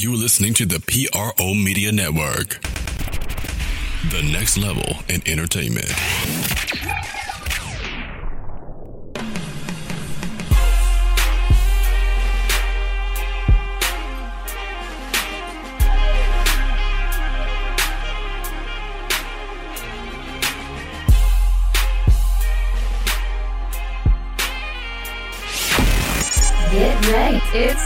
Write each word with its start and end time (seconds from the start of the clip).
You're 0.00 0.14
listening 0.14 0.54
to 0.54 0.64
the 0.64 0.78
PRO 0.78 1.54
Media 1.54 1.90
Network, 1.90 2.60
the 4.12 4.22
next 4.30 4.56
level 4.56 5.02
in 5.08 5.26
entertainment. 5.26 5.90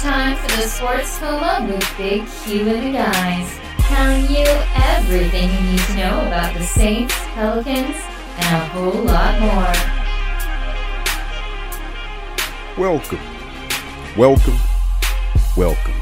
Time 0.02 0.37
for 0.37 0.56
the 0.56 0.66
Sports 0.66 1.16
Coma 1.20 1.65
with 1.70 1.97
Big 1.97 2.27
Q 2.27 2.69
and 2.69 2.88
the 2.88 2.98
guys. 2.98 3.56
Telling 3.83 4.28
you 4.28 4.45
everything 4.75 5.48
you 5.48 5.61
need 5.70 5.78
to 5.78 5.94
know 5.94 6.27
about 6.27 6.53
the 6.55 6.64
Saints, 6.64 7.14
Pelicans, 7.34 7.94
and 8.36 8.56
a 8.56 8.67
whole 8.75 9.05
lot 9.05 9.39
more. 9.39 9.72
Welcome, 12.77 13.20
welcome, 14.17 14.59
welcome. 15.56 15.94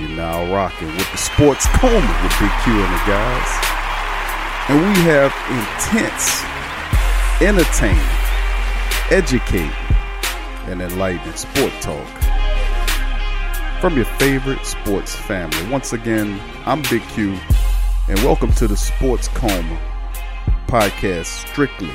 You're 0.00 0.16
now 0.16 0.52
rocking 0.52 0.88
with 0.96 1.08
the 1.12 1.18
Sports 1.18 1.66
Coma 1.68 2.20
with 2.24 2.34
Big 2.40 2.50
Q 2.64 2.72
and 2.72 2.94
the 2.94 3.02
guys. 3.06 3.50
And 4.68 4.80
we 4.82 4.94
have 5.06 5.32
intense, 5.54 6.42
entertaining, 7.40 8.02
educating, 9.12 9.70
and 10.66 10.80
enlightening 10.80 11.34
sport 11.34 11.72
talk 11.80 12.06
from 13.80 13.96
your 13.96 14.04
favorite 14.04 14.64
sports 14.64 15.14
family. 15.14 15.68
Once 15.68 15.92
again, 15.92 16.40
I'm 16.66 16.82
Big 16.82 17.02
Q, 17.08 17.36
and 18.08 18.18
welcome 18.20 18.52
to 18.52 18.68
the 18.68 18.76
Sports 18.76 19.28
Coma 19.28 19.80
podcast, 20.68 21.26
strictly 21.48 21.90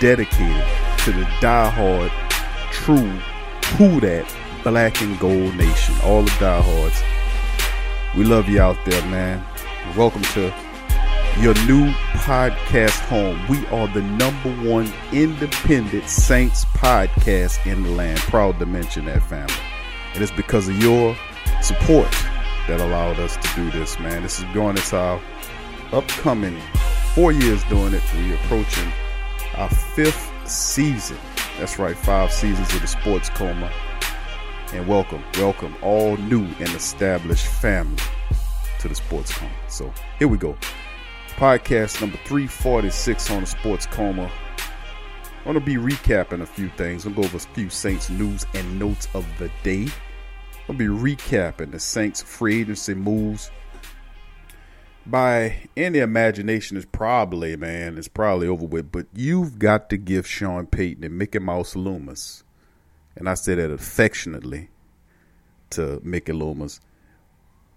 dedicated 0.00 0.64
to 1.04 1.12
the 1.12 1.24
diehard, 1.40 2.10
true, 2.72 3.10
who 3.76 4.00
that 4.00 4.26
black 4.64 5.00
and 5.02 5.18
gold 5.20 5.54
nation. 5.54 5.94
All 6.02 6.22
the 6.22 6.36
diehards. 6.40 7.02
We 8.16 8.24
love 8.24 8.48
you 8.48 8.60
out 8.60 8.78
there, 8.84 9.02
man. 9.10 9.44
Welcome 9.96 10.22
to 10.22 10.52
your 11.38 11.52
new 11.66 11.92
podcast 12.14 12.98
home. 13.08 13.38
We 13.46 13.66
are 13.66 13.86
the 13.88 14.00
number 14.00 14.50
one 14.66 14.90
independent 15.12 16.08
Saints 16.08 16.64
podcast 16.64 17.64
in 17.70 17.82
the 17.82 17.90
land. 17.90 18.18
Proud 18.20 18.58
to 18.58 18.64
mention 18.64 19.04
that 19.04 19.22
family. 19.22 19.52
And 20.14 20.22
it's 20.22 20.32
because 20.32 20.66
of 20.66 20.82
your 20.82 21.14
support 21.60 22.10
that 22.68 22.80
allowed 22.80 23.18
us 23.20 23.36
to 23.36 23.54
do 23.54 23.70
this, 23.70 23.98
man. 23.98 24.22
This 24.22 24.38
is 24.38 24.46
going 24.54 24.78
into 24.78 24.96
our 24.96 25.20
upcoming 25.92 26.58
four 27.14 27.32
years 27.32 27.62
doing 27.64 27.92
it. 27.92 28.02
We 28.14 28.32
are 28.32 28.36
approaching 28.36 28.90
our 29.56 29.68
fifth 29.68 30.32
season. 30.48 31.18
That's 31.58 31.78
right, 31.78 31.96
five 31.96 32.32
seasons 32.32 32.72
of 32.74 32.80
the 32.80 32.86
Sports 32.86 33.28
Coma. 33.28 33.70
And 34.72 34.88
welcome, 34.88 35.22
welcome 35.34 35.76
all 35.82 36.16
new 36.16 36.46
and 36.60 36.70
established 36.70 37.46
family 37.46 38.02
to 38.78 38.88
the 38.88 38.94
Sports 38.94 39.36
Coma. 39.36 39.52
So 39.68 39.92
here 40.18 40.28
we 40.28 40.38
go 40.38 40.56
podcast 41.36 42.00
number 42.00 42.16
346 42.24 43.30
on 43.30 43.40
the 43.42 43.46
Sports 43.46 43.84
Coma. 43.84 44.30
I'm 45.44 45.52
going 45.52 45.54
to 45.54 45.60
be 45.60 45.74
recapping 45.74 46.40
a 46.40 46.46
few 46.46 46.70
things. 46.70 47.04
I'm 47.04 47.12
going 47.12 47.28
to 47.28 47.34
go 47.34 47.36
over 47.36 47.50
a 47.50 47.54
few 47.54 47.68
Saints 47.68 48.08
news 48.08 48.46
and 48.54 48.78
notes 48.78 49.06
of 49.12 49.26
the 49.38 49.50
day. 49.62 49.86
I'm 50.66 50.78
going 50.78 50.78
to 50.78 51.02
be 51.02 51.14
recapping 51.14 51.72
the 51.72 51.78
Saints 51.78 52.22
free 52.22 52.62
agency 52.62 52.94
moves. 52.94 53.50
By 55.04 55.68
any 55.76 55.98
imagination, 55.98 56.78
it's 56.78 56.86
probably, 56.90 57.54
man, 57.54 57.98
it's 57.98 58.08
probably 58.08 58.48
over 58.48 58.64
with, 58.64 58.90
but 58.90 59.06
you've 59.14 59.58
got 59.58 59.90
to 59.90 59.98
give 59.98 60.26
Sean 60.26 60.66
Payton 60.66 61.04
and 61.04 61.18
Mickey 61.18 61.38
Mouse 61.38 61.76
Loomis, 61.76 62.44
and 63.14 63.28
I 63.28 63.34
say 63.34 63.54
that 63.54 63.70
affectionately 63.70 64.70
to 65.70 66.00
Mickey 66.02 66.32
Loomis, 66.32 66.80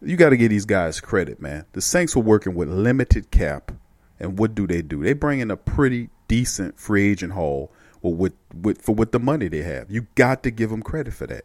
you 0.01 0.15
got 0.17 0.29
to 0.29 0.37
give 0.37 0.49
these 0.49 0.65
guys 0.65 0.99
credit, 0.99 1.41
man. 1.41 1.65
The 1.73 1.81
Saints 1.81 2.15
were 2.15 2.21
working 2.21 2.55
with 2.55 2.69
limited 2.69 3.31
cap, 3.31 3.71
and 4.19 4.37
what 4.37 4.55
do 4.55 4.67
they 4.67 4.81
do? 4.81 5.03
They 5.03 5.13
bring 5.13 5.39
in 5.39 5.51
a 5.51 5.57
pretty 5.57 6.09
decent 6.27 6.79
free 6.79 7.11
agent 7.11 7.33
haul 7.33 7.71
with, 8.01 8.33
with 8.53 8.81
for 8.81 8.95
what 8.95 9.11
the 9.11 9.19
money 9.19 9.47
they 9.47 9.61
have. 9.61 9.91
You 9.91 10.07
got 10.15 10.43
to 10.43 10.51
give 10.51 10.69
them 10.69 10.81
credit 10.81 11.13
for 11.13 11.27
that. 11.27 11.43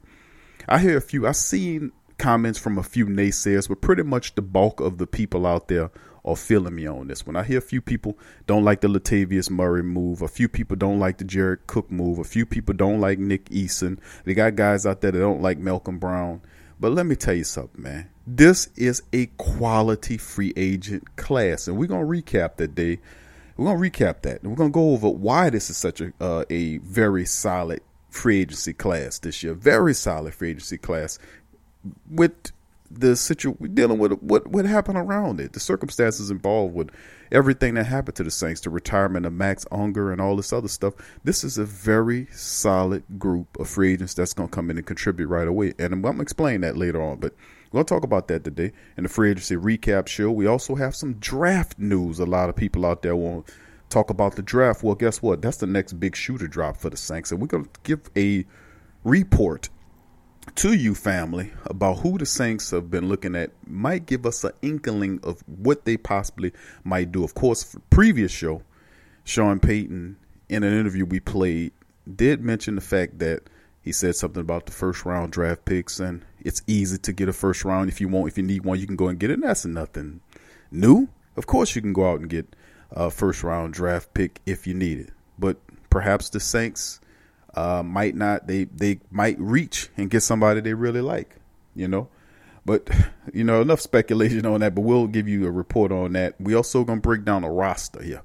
I 0.69 0.79
hear 0.79 0.97
a 0.97 1.01
few. 1.01 1.27
I've 1.27 1.37
seen 1.37 1.93
comments 2.19 2.59
from 2.59 2.79
a 2.79 2.83
few 2.83 3.07
naysayers, 3.07 3.69
but 3.69 3.81
pretty 3.81 4.03
much 4.03 4.35
the 4.35 4.43
bulk 4.43 4.81
of 4.81 4.99
the 4.99 5.07
people 5.07 5.47
out 5.47 5.69
there 5.69 5.91
are 6.25 6.37
feeling 6.37 6.75
me 6.75 6.87
on 6.87 7.07
this 7.09 7.27
one. 7.27 7.37
I 7.37 7.43
hear 7.43 7.59
a 7.59 7.63
few 7.63 7.83
people 7.83 8.17
don't 8.47 8.65
like 8.65 8.81
the 8.81 8.89
Latavius 8.89 9.51
Murray 9.51 9.83
move. 9.83 10.23
A 10.23 10.29
few 10.29 10.49
people 10.49 10.77
don't 10.77 10.99
like 10.99 11.19
the 11.19 11.25
Jared 11.25 11.67
Cook 11.67 11.91
move. 11.91 12.19
A 12.19 12.25
few 12.25 12.47
people 12.47 12.75
don't 12.75 13.01
like 13.01 13.19
Nick 13.19 13.51
Easton. 13.51 14.01
They 14.25 14.33
got 14.33 14.57
guys 14.57 14.87
out 14.87 15.01
there 15.01 15.11
that 15.11 15.19
don't 15.19 15.43
like 15.43 15.59
Malcolm 15.59 15.99
Brown. 15.99 16.41
But 16.81 16.93
let 16.93 17.05
me 17.07 17.15
tell 17.15 17.35
you 17.35 17.45
something, 17.45 17.83
man. 17.83 18.09
This 18.27 18.69
is 18.77 19.03
a 19.13 19.27
quality 19.37 20.17
free 20.17 20.53
agent 20.57 21.17
class, 21.17 21.69
and 21.69 21.77
we're 21.77 21.89
gonna 21.89 22.07
recap 22.07 22.57
that 22.57 22.75
day. 22.75 23.01
We're 23.57 23.67
gonna 23.67 23.79
recap 23.79 24.23
that, 24.23 24.43
and 24.43 24.51
we're 24.51 24.57
gonna 24.57 24.71
go 24.71 24.93
over 24.93 25.09
why 25.11 25.51
this 25.51 25.69
is 25.69 25.77
such 25.77 26.01
a 26.01 26.13
uh, 26.21 26.45
a 26.49 26.79
very 26.79 27.27
solid 27.27 27.81
free 28.09 28.41
agency 28.41 28.73
class 28.73 29.19
this 29.19 29.43
year. 29.43 29.53
Very 29.53 29.93
solid 29.93 30.35
free 30.35 30.51
agency 30.51 30.79
class 30.79 31.19
with 32.11 32.53
the 32.91 33.17
situation 33.17 33.75
dealing 33.75 33.99
with 33.99 34.13
what 34.23 34.47
what 34.47 34.65
happened 34.65 34.97
around 34.97 35.41
it, 35.41 35.53
the 35.53 35.61
circumstances 35.61 36.31
involved 36.31 36.75
with 36.75 36.91
everything 37.33 37.75
that 37.75 37.85
happened 37.85 38.17
to 38.17 38.25
the 38.25 38.31
Saints, 38.31 38.61
the 38.61 38.71
retirement 38.71 39.27
of 39.27 39.33
Max 39.33 39.67
Unger 39.71 40.13
and 40.13 40.21
all 40.21 40.37
this 40.37 40.53
other 40.53 40.69
stuff. 40.69 40.95
This 41.25 41.45
is 41.45 41.59
a 41.59 41.65
very 41.65 42.29
solid 42.33 43.03
group 43.19 43.59
of 43.59 43.69
free 43.69 43.93
agents 43.93 44.15
that's 44.15 44.33
going 44.33 44.49
to 44.49 44.55
come 44.55 44.71
in 44.71 44.79
and 44.79 44.87
contribute 44.87 45.27
right 45.27 45.49
away, 45.49 45.75
and 45.79 45.93
I'm 45.93 46.03
going 46.03 46.17
to 46.17 46.23
explain 46.23 46.61
that 46.63 46.77
later 46.77 47.03
on. 47.03 47.19
But 47.19 47.35
to 47.75 47.95
talk 47.95 48.05
about 48.05 48.29
that 48.29 48.45
today 48.45 48.73
in 48.97 49.03
the 49.03 49.09
free 49.09 49.31
agency 49.31 49.57
recap 49.57 50.07
show. 50.07 50.31
We 50.31 50.47
also 50.47 50.75
have 50.75 50.95
some 50.95 51.15
draft 51.15 51.79
news. 51.79 52.19
A 52.19 52.27
lot 52.27 52.49
of 52.49 52.57
people 52.57 52.87
out 52.87 53.03
there 53.03 53.17
want 53.17 53.47
to 53.47 53.53
talk 53.89 54.11
about 54.11 54.37
the 54.37 54.43
draft. 54.43 54.83
Well, 54.83 54.95
guess 54.95 55.23
what? 55.23 55.43
That's 55.43 55.57
the 55.57 55.67
next 55.67 55.95
big 55.95 56.15
shooter 56.15 56.47
drop 56.47 56.77
for 56.77 56.91
the 56.91 56.97
Saints, 56.97 57.33
and 57.33 57.41
we're 57.41 57.49
to 57.49 57.69
give 57.83 58.11
a 58.17 58.45
report 59.03 59.69
to 60.57 60.75
you, 60.75 60.95
family, 60.95 61.53
about 61.67 61.99
who 62.01 62.19
the 62.19 62.27
Saints 62.27 62.71
have 62.71 62.91
been 62.91 63.09
looking 63.09 63.35
at 63.35 63.51
might 63.67 64.07
give 64.07 64.27
us 64.27 64.45
an 64.45 64.53
inkling 64.63 65.21
of 65.23 65.43
what 65.47 65.85
they 65.85 65.97
possibly 65.97 66.53
might 66.85 67.13
do. 67.13 67.25
Of 67.25 67.35
course, 67.35 67.77
previous 67.91 68.31
show, 68.31 68.63
Sean 69.25 69.59
Payton, 69.59 70.17
in 70.51 70.63
an 70.63 70.79
interview 70.79 71.07
we 71.07 71.21
played, 71.21 71.73
did 72.15 72.43
mention 72.43 72.75
the 72.75 72.83
fact 72.83 73.19
that 73.21 73.45
he 73.81 73.91
said 73.93 74.17
something 74.17 74.41
about 74.41 74.67
the 74.67 74.73
first 74.73 75.05
round 75.05 75.33
draft 75.33 75.65
picks, 75.65 75.99
and 75.99 76.25
it's 76.45 76.63
easy 76.67 76.99
to 76.99 77.13
get 77.13 77.29
a 77.29 77.33
first 77.33 77.65
round 77.65 77.89
if 77.89 78.01
you 78.01 78.09
want. 78.09 78.29
If 78.29 78.37
you 78.37 78.45
need 78.45 78.65
one, 78.65 78.79
you 78.79 78.87
can 78.87 78.97
go 78.97 79.09
and 79.09 79.19
get 79.19 79.31
it. 79.31 79.35
And 79.35 79.43
that's 79.43 79.65
nothing 79.65 80.21
new. 80.71 81.09
Of 81.37 81.47
course, 81.47 81.75
you 81.75 81.83
can 81.83 81.95
go 81.95 82.11
out 82.11 82.21
and 82.21 82.29
get 82.29 82.55
a 82.93 83.11
first 83.11 83.43
round 83.43 83.73
draft 83.73 84.13
pick 84.15 84.41
if 84.47 84.67
you 84.67 84.75
need 84.75 85.01
it. 85.01 85.11
But 85.39 85.57
perhaps 85.91 86.29
the 86.29 86.39
Saints 86.39 87.01
uh, 87.55 87.83
might 87.83 88.15
not 88.15 88.47
they 88.47 88.65
they 88.65 89.01
might 89.11 89.39
reach 89.41 89.89
and 89.97 90.11
get 90.11 90.21
somebody 90.21 90.61
they 90.61 90.75
really 90.75 91.01
like, 91.01 91.37
you 91.75 91.89
know. 91.89 92.09
But 92.67 92.91
you 93.33 93.43
know, 93.43 93.63
enough 93.63 93.81
speculation 93.81 94.45
on 94.45 94.61
that. 94.61 94.75
But 94.75 94.83
we'll 94.83 95.07
give 95.07 95.27
you 95.27 95.47
a 95.47 95.51
report 95.51 95.93
on 95.93 96.13
that. 96.13 96.39
We 96.39 96.55
also 96.55 96.85
gonna 96.85 97.01
break 97.01 97.25
down 97.25 97.43
a 97.43 97.51
roster 97.51 98.03
here, 98.03 98.23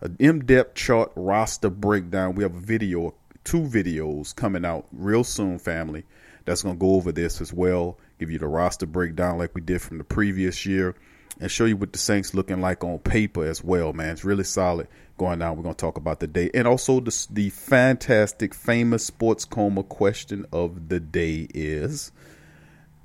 an 0.00 0.16
in-depth 0.20 0.76
chart 0.76 1.10
roster 1.16 1.68
breakdown. 1.70 2.36
We 2.36 2.44
have 2.44 2.54
a 2.54 2.60
video, 2.60 3.14
two 3.42 3.62
videos 3.62 4.34
coming 4.34 4.64
out 4.64 4.86
real 4.92 5.24
soon, 5.24 5.58
family. 5.58 6.04
That's 6.46 6.62
gonna 6.62 6.76
go 6.76 6.94
over 6.94 7.12
this 7.12 7.40
as 7.42 7.52
well. 7.52 7.98
Give 8.18 8.30
you 8.30 8.38
the 8.38 8.46
roster 8.48 8.86
breakdown 8.86 9.36
like 9.38 9.54
we 9.54 9.60
did 9.60 9.82
from 9.82 9.98
the 9.98 10.04
previous 10.04 10.64
year. 10.64 10.94
and 11.38 11.50
show 11.50 11.66
you 11.66 11.76
what 11.76 11.92
the 11.92 11.98
Saints 11.98 12.32
looking 12.32 12.62
like 12.62 12.82
on 12.82 12.98
paper 12.98 13.44
as 13.44 13.62
well, 13.62 13.92
man. 13.92 14.12
It's 14.12 14.24
really 14.24 14.44
solid 14.44 14.88
going 15.18 15.38
down. 15.40 15.56
We're 15.56 15.64
going 15.64 15.74
to 15.74 15.80
talk 15.80 15.98
about 15.98 16.20
the 16.20 16.26
day 16.26 16.50
and 16.54 16.66
also 16.66 17.00
the, 17.00 17.26
the 17.30 17.50
fantastic, 17.50 18.54
famous 18.54 19.04
sports 19.04 19.44
coma 19.44 19.82
question 19.82 20.46
of 20.52 20.88
the 20.88 21.00
day 21.00 21.46
is: 21.52 22.10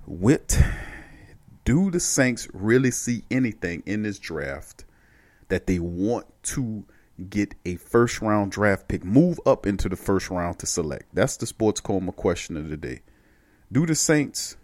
Wit, 0.06 0.58
do 1.66 1.92
the 1.92 2.00
Saints 2.00 2.48
really 2.54 2.92
see 2.92 3.24
anything 3.30 3.84
in 3.86 4.04
this 4.04 4.20
draft 4.20 4.86
that 5.50 5.68
they 5.68 5.80
want 5.80 6.26
to 6.44 6.86
get 7.30 7.54
a 7.66 7.76
first 7.76 8.22
round 8.22 8.52
draft 8.52 8.88
pick, 8.88 9.04
move 9.04 9.40
up 9.46 9.66
into 9.68 9.90
the 9.90 9.98
first 9.98 10.30
round 10.30 10.58
to 10.60 10.66
select? 10.66 11.14
That's 11.14 11.36
the 11.38 11.46
sports 11.46 11.82
coma 11.82 12.14
question 12.14 12.56
of 12.56 12.70
the 12.70 12.78
day. 12.78 13.02
Do 13.72 13.86
the 13.86 13.96
Saints 13.96 14.58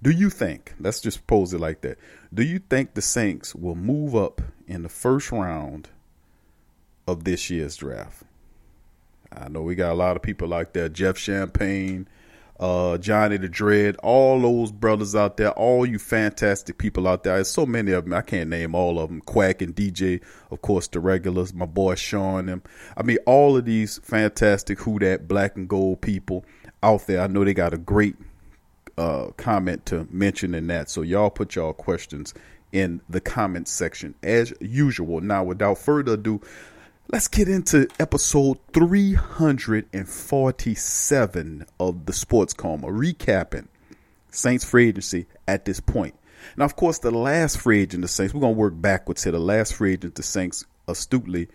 do 0.00 0.10
you 0.10 0.30
think, 0.30 0.74
let's 0.78 1.00
just 1.00 1.26
pose 1.26 1.52
it 1.52 1.60
like 1.60 1.80
that, 1.80 1.98
do 2.32 2.44
you 2.44 2.60
think 2.60 2.94
the 2.94 3.02
Saints 3.02 3.54
will 3.54 3.74
move 3.74 4.14
up 4.14 4.40
in 4.68 4.84
the 4.84 4.88
first 4.88 5.32
round 5.32 5.88
of 7.06 7.24
this 7.24 7.50
year's 7.50 7.76
draft? 7.76 8.22
I 9.32 9.48
know 9.48 9.62
we 9.62 9.74
got 9.74 9.92
a 9.92 9.94
lot 9.94 10.16
of 10.16 10.22
people 10.22 10.46
like 10.46 10.72
that 10.74 10.92
Jeff 10.92 11.18
Champagne, 11.18 12.06
uh, 12.60 12.96
Johnny 12.98 13.38
the 13.38 13.48
Dread, 13.48 13.96
all 13.96 14.40
those 14.40 14.70
brothers 14.70 15.16
out 15.16 15.36
there, 15.36 15.50
all 15.50 15.84
you 15.84 15.98
fantastic 15.98 16.78
people 16.78 17.08
out 17.08 17.24
there. 17.24 17.34
There's 17.34 17.50
so 17.50 17.66
many 17.66 17.90
of 17.90 18.04
them. 18.04 18.14
I 18.14 18.22
can't 18.22 18.50
name 18.50 18.76
all 18.76 19.00
of 19.00 19.08
them. 19.08 19.20
Quack 19.20 19.62
and 19.62 19.74
DJ, 19.74 20.22
of 20.50 20.62
course, 20.62 20.86
the 20.86 21.00
regulars, 21.00 21.52
my 21.52 21.66
boy 21.66 21.96
Sean, 21.96 22.46
them. 22.46 22.62
I 22.96 23.02
mean, 23.02 23.18
all 23.26 23.56
of 23.56 23.64
these 23.64 23.98
fantastic 23.98 24.80
Who 24.80 25.00
That 25.00 25.26
Black 25.26 25.56
and 25.56 25.68
Gold 25.68 26.00
people 26.00 26.44
out 26.82 27.06
there. 27.06 27.20
I 27.20 27.26
know 27.26 27.44
they 27.44 27.54
got 27.54 27.74
a 27.74 27.78
great 27.78 28.16
uh, 28.96 29.28
comment 29.36 29.86
to 29.86 30.06
mention 30.10 30.54
in 30.54 30.66
that. 30.68 30.90
So 30.90 31.02
y'all 31.02 31.30
put 31.30 31.54
y'all 31.54 31.72
questions 31.72 32.34
in 32.72 33.00
the 33.08 33.20
comments 33.20 33.70
section 33.70 34.16
as 34.22 34.52
usual. 34.60 35.20
Now, 35.20 35.44
without 35.44 35.78
further 35.78 36.14
ado, 36.14 36.40
let's 37.10 37.28
get 37.28 37.48
into 37.48 37.86
episode 37.98 38.58
347 38.72 41.66
of 41.80 42.06
the 42.06 42.12
Sports 42.12 42.52
Coma, 42.52 42.88
recapping 42.88 43.68
Saints 44.30 44.64
free 44.64 44.88
agency 44.88 45.26
at 45.46 45.64
this 45.64 45.80
point. 45.80 46.14
Now, 46.56 46.66
of 46.66 46.76
course, 46.76 46.98
the 46.98 47.10
last 47.10 47.58
free 47.58 47.82
agent 47.82 48.02
the 48.02 48.08
Saints, 48.08 48.34
we're 48.34 48.40
going 48.40 48.54
to 48.54 48.60
work 48.60 48.80
backwards 48.80 49.24
here. 49.24 49.32
The 49.32 49.38
last 49.38 49.74
free 49.74 49.94
agent 49.94 50.14
the 50.14 50.22
Saints 50.22 50.64
astutely 50.86 51.48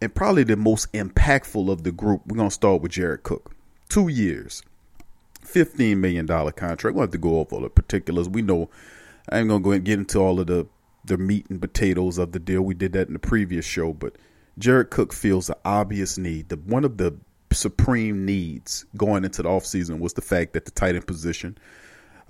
and 0.00 0.14
probably 0.14 0.44
the 0.44 0.56
most 0.56 0.90
impactful 0.92 1.70
of 1.70 1.84
the 1.84 1.92
group. 1.92 2.22
We're 2.26 2.36
going 2.36 2.48
to 2.48 2.54
start 2.54 2.82
with 2.82 2.92
Jared 2.92 3.22
Cook. 3.22 3.54
Two 3.92 4.08
years, 4.08 4.62
$15 5.44 5.98
million 5.98 6.26
contract. 6.26 6.82
We 6.82 6.92
don't 6.92 7.00
have 7.00 7.10
to 7.10 7.18
go 7.18 7.40
over 7.40 7.56
all 7.56 7.60
the 7.60 7.68
particulars. 7.68 8.26
We 8.26 8.40
know 8.40 8.70
I 9.28 9.38
ain't 9.38 9.48
going 9.48 9.60
to 9.60 9.64
go 9.64 9.72
and 9.72 9.84
get 9.84 9.98
into 9.98 10.18
all 10.18 10.40
of 10.40 10.46
the, 10.46 10.66
the 11.04 11.18
meat 11.18 11.44
and 11.50 11.60
potatoes 11.60 12.16
of 12.16 12.32
the 12.32 12.38
deal. 12.38 12.62
We 12.62 12.72
did 12.72 12.94
that 12.94 13.08
in 13.08 13.12
the 13.12 13.18
previous 13.18 13.66
show. 13.66 13.92
But 13.92 14.16
Jared 14.56 14.88
Cook 14.88 15.12
feels 15.12 15.48
the 15.48 15.58
obvious 15.66 16.16
need. 16.16 16.48
The, 16.48 16.56
one 16.56 16.86
of 16.86 16.96
the 16.96 17.18
supreme 17.52 18.24
needs 18.24 18.86
going 18.96 19.26
into 19.26 19.42
the 19.42 19.50
offseason 19.50 19.98
was 19.98 20.14
the 20.14 20.22
fact 20.22 20.54
that 20.54 20.64
the 20.64 20.70
tight 20.70 20.94
end 20.94 21.06
position, 21.06 21.58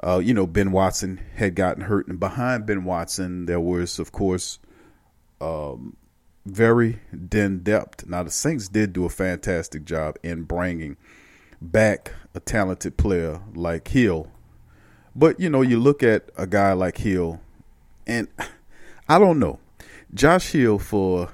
uh, 0.02 0.18
you 0.18 0.34
know, 0.34 0.48
Ben 0.48 0.72
Watson 0.72 1.20
had 1.36 1.54
gotten 1.54 1.84
hurt. 1.84 2.08
And 2.08 2.18
behind 2.18 2.66
Ben 2.66 2.82
Watson, 2.82 3.46
there 3.46 3.60
was, 3.60 4.00
of 4.00 4.10
course, 4.10 4.58
um, 5.40 5.96
very 6.44 6.98
den 7.28 7.60
depth. 7.60 8.04
Now, 8.08 8.24
the 8.24 8.32
Saints 8.32 8.66
did 8.66 8.92
do 8.92 9.04
a 9.04 9.08
fantastic 9.08 9.84
job 9.84 10.16
in 10.24 10.42
bringing– 10.42 10.96
back 11.62 12.12
a 12.34 12.40
talented 12.40 12.96
player 12.96 13.40
like 13.54 13.88
Hill. 13.88 14.28
But 15.14 15.38
you 15.38 15.50
know, 15.50 15.62
you 15.62 15.78
look 15.78 16.02
at 16.02 16.30
a 16.36 16.46
guy 16.46 16.72
like 16.72 16.98
Hill, 16.98 17.40
and 18.06 18.28
I 19.08 19.18
don't 19.18 19.38
know. 19.38 19.58
Josh 20.14 20.52
Hill 20.52 20.78
for 20.78 21.30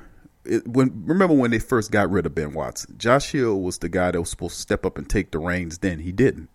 when 0.66 1.02
remember 1.04 1.34
when 1.34 1.50
they 1.50 1.58
first 1.58 1.90
got 1.90 2.10
rid 2.10 2.26
of 2.26 2.34
Ben 2.34 2.52
Watson. 2.52 2.96
Josh 2.98 3.32
Hill 3.32 3.60
was 3.60 3.78
the 3.78 3.88
guy 3.88 4.10
that 4.10 4.20
was 4.20 4.30
supposed 4.30 4.54
to 4.54 4.60
step 4.60 4.84
up 4.84 4.98
and 4.98 5.08
take 5.08 5.30
the 5.30 5.38
reins. 5.38 5.78
Then 5.78 6.00
he 6.00 6.12
didn't, 6.12 6.48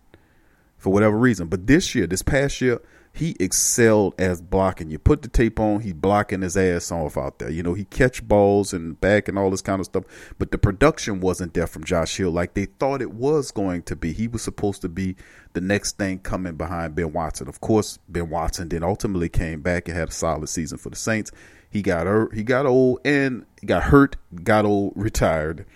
for 0.76 0.92
whatever 0.92 1.16
reason. 1.16 1.48
But 1.48 1.66
this 1.66 1.94
year, 1.94 2.06
this 2.06 2.22
past 2.22 2.60
year, 2.60 2.80
he 3.16 3.36
excelled 3.38 4.12
as 4.18 4.42
blocking. 4.42 4.90
You 4.90 4.98
put 4.98 5.22
the 5.22 5.28
tape 5.28 5.60
on, 5.60 5.82
he's 5.82 5.92
blocking 5.92 6.42
his 6.42 6.56
ass 6.56 6.90
off 6.90 7.16
out 7.16 7.38
there. 7.38 7.48
You 7.48 7.62
know, 7.62 7.72
he 7.72 7.84
catch 7.84 8.26
balls 8.26 8.72
and 8.72 9.00
back 9.00 9.28
and 9.28 9.38
all 9.38 9.50
this 9.50 9.62
kind 9.62 9.78
of 9.78 9.86
stuff. 9.86 10.02
But 10.36 10.50
the 10.50 10.58
production 10.58 11.20
wasn't 11.20 11.54
there 11.54 11.68
from 11.68 11.84
Josh 11.84 12.16
Hill 12.16 12.32
like 12.32 12.54
they 12.54 12.64
thought 12.64 13.00
it 13.00 13.12
was 13.12 13.52
going 13.52 13.82
to 13.84 13.94
be. 13.94 14.12
He 14.12 14.26
was 14.26 14.42
supposed 14.42 14.82
to 14.82 14.88
be 14.88 15.14
the 15.52 15.60
next 15.60 15.96
thing 15.96 16.18
coming 16.18 16.56
behind 16.56 16.96
Ben 16.96 17.12
Watson. 17.12 17.46
Of 17.46 17.60
course, 17.60 18.00
Ben 18.08 18.30
Watson 18.30 18.68
then 18.68 18.82
ultimately 18.82 19.28
came 19.28 19.60
back 19.60 19.86
and 19.86 19.96
had 19.96 20.08
a 20.08 20.12
solid 20.12 20.48
season 20.48 20.78
for 20.78 20.90
the 20.90 20.96
Saints. 20.96 21.30
He 21.70 21.82
got 21.82 22.32
he 22.34 22.42
got 22.42 22.66
old 22.66 22.98
and 23.04 23.46
got 23.64 23.84
hurt, 23.84 24.16
got 24.42 24.64
old, 24.64 24.92
retired. 24.96 25.66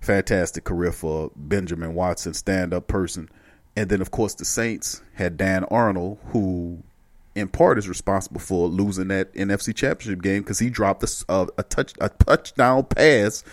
Fantastic 0.00 0.64
career 0.64 0.90
for 0.90 1.30
Benjamin 1.36 1.94
Watson, 1.94 2.34
stand 2.34 2.74
up 2.74 2.88
person. 2.88 3.28
And 3.76 3.88
then, 3.88 4.00
of 4.00 4.10
course, 4.10 4.34
the 4.34 4.44
Saints 4.44 5.02
had 5.14 5.36
Dan 5.36 5.64
Arnold, 5.64 6.18
who 6.32 6.82
in 7.34 7.48
part 7.48 7.78
is 7.78 7.88
responsible 7.88 8.40
for 8.40 8.68
losing 8.68 9.08
that 9.08 9.32
NFC 9.34 9.74
Championship 9.74 10.22
game 10.22 10.42
because 10.42 10.58
he 10.58 10.70
dropped 10.70 11.02
a, 11.04 11.48
a, 11.56 11.62
touch 11.62 11.94
a 12.00 12.08
touchdown 12.08 12.84
pass. 12.84 13.44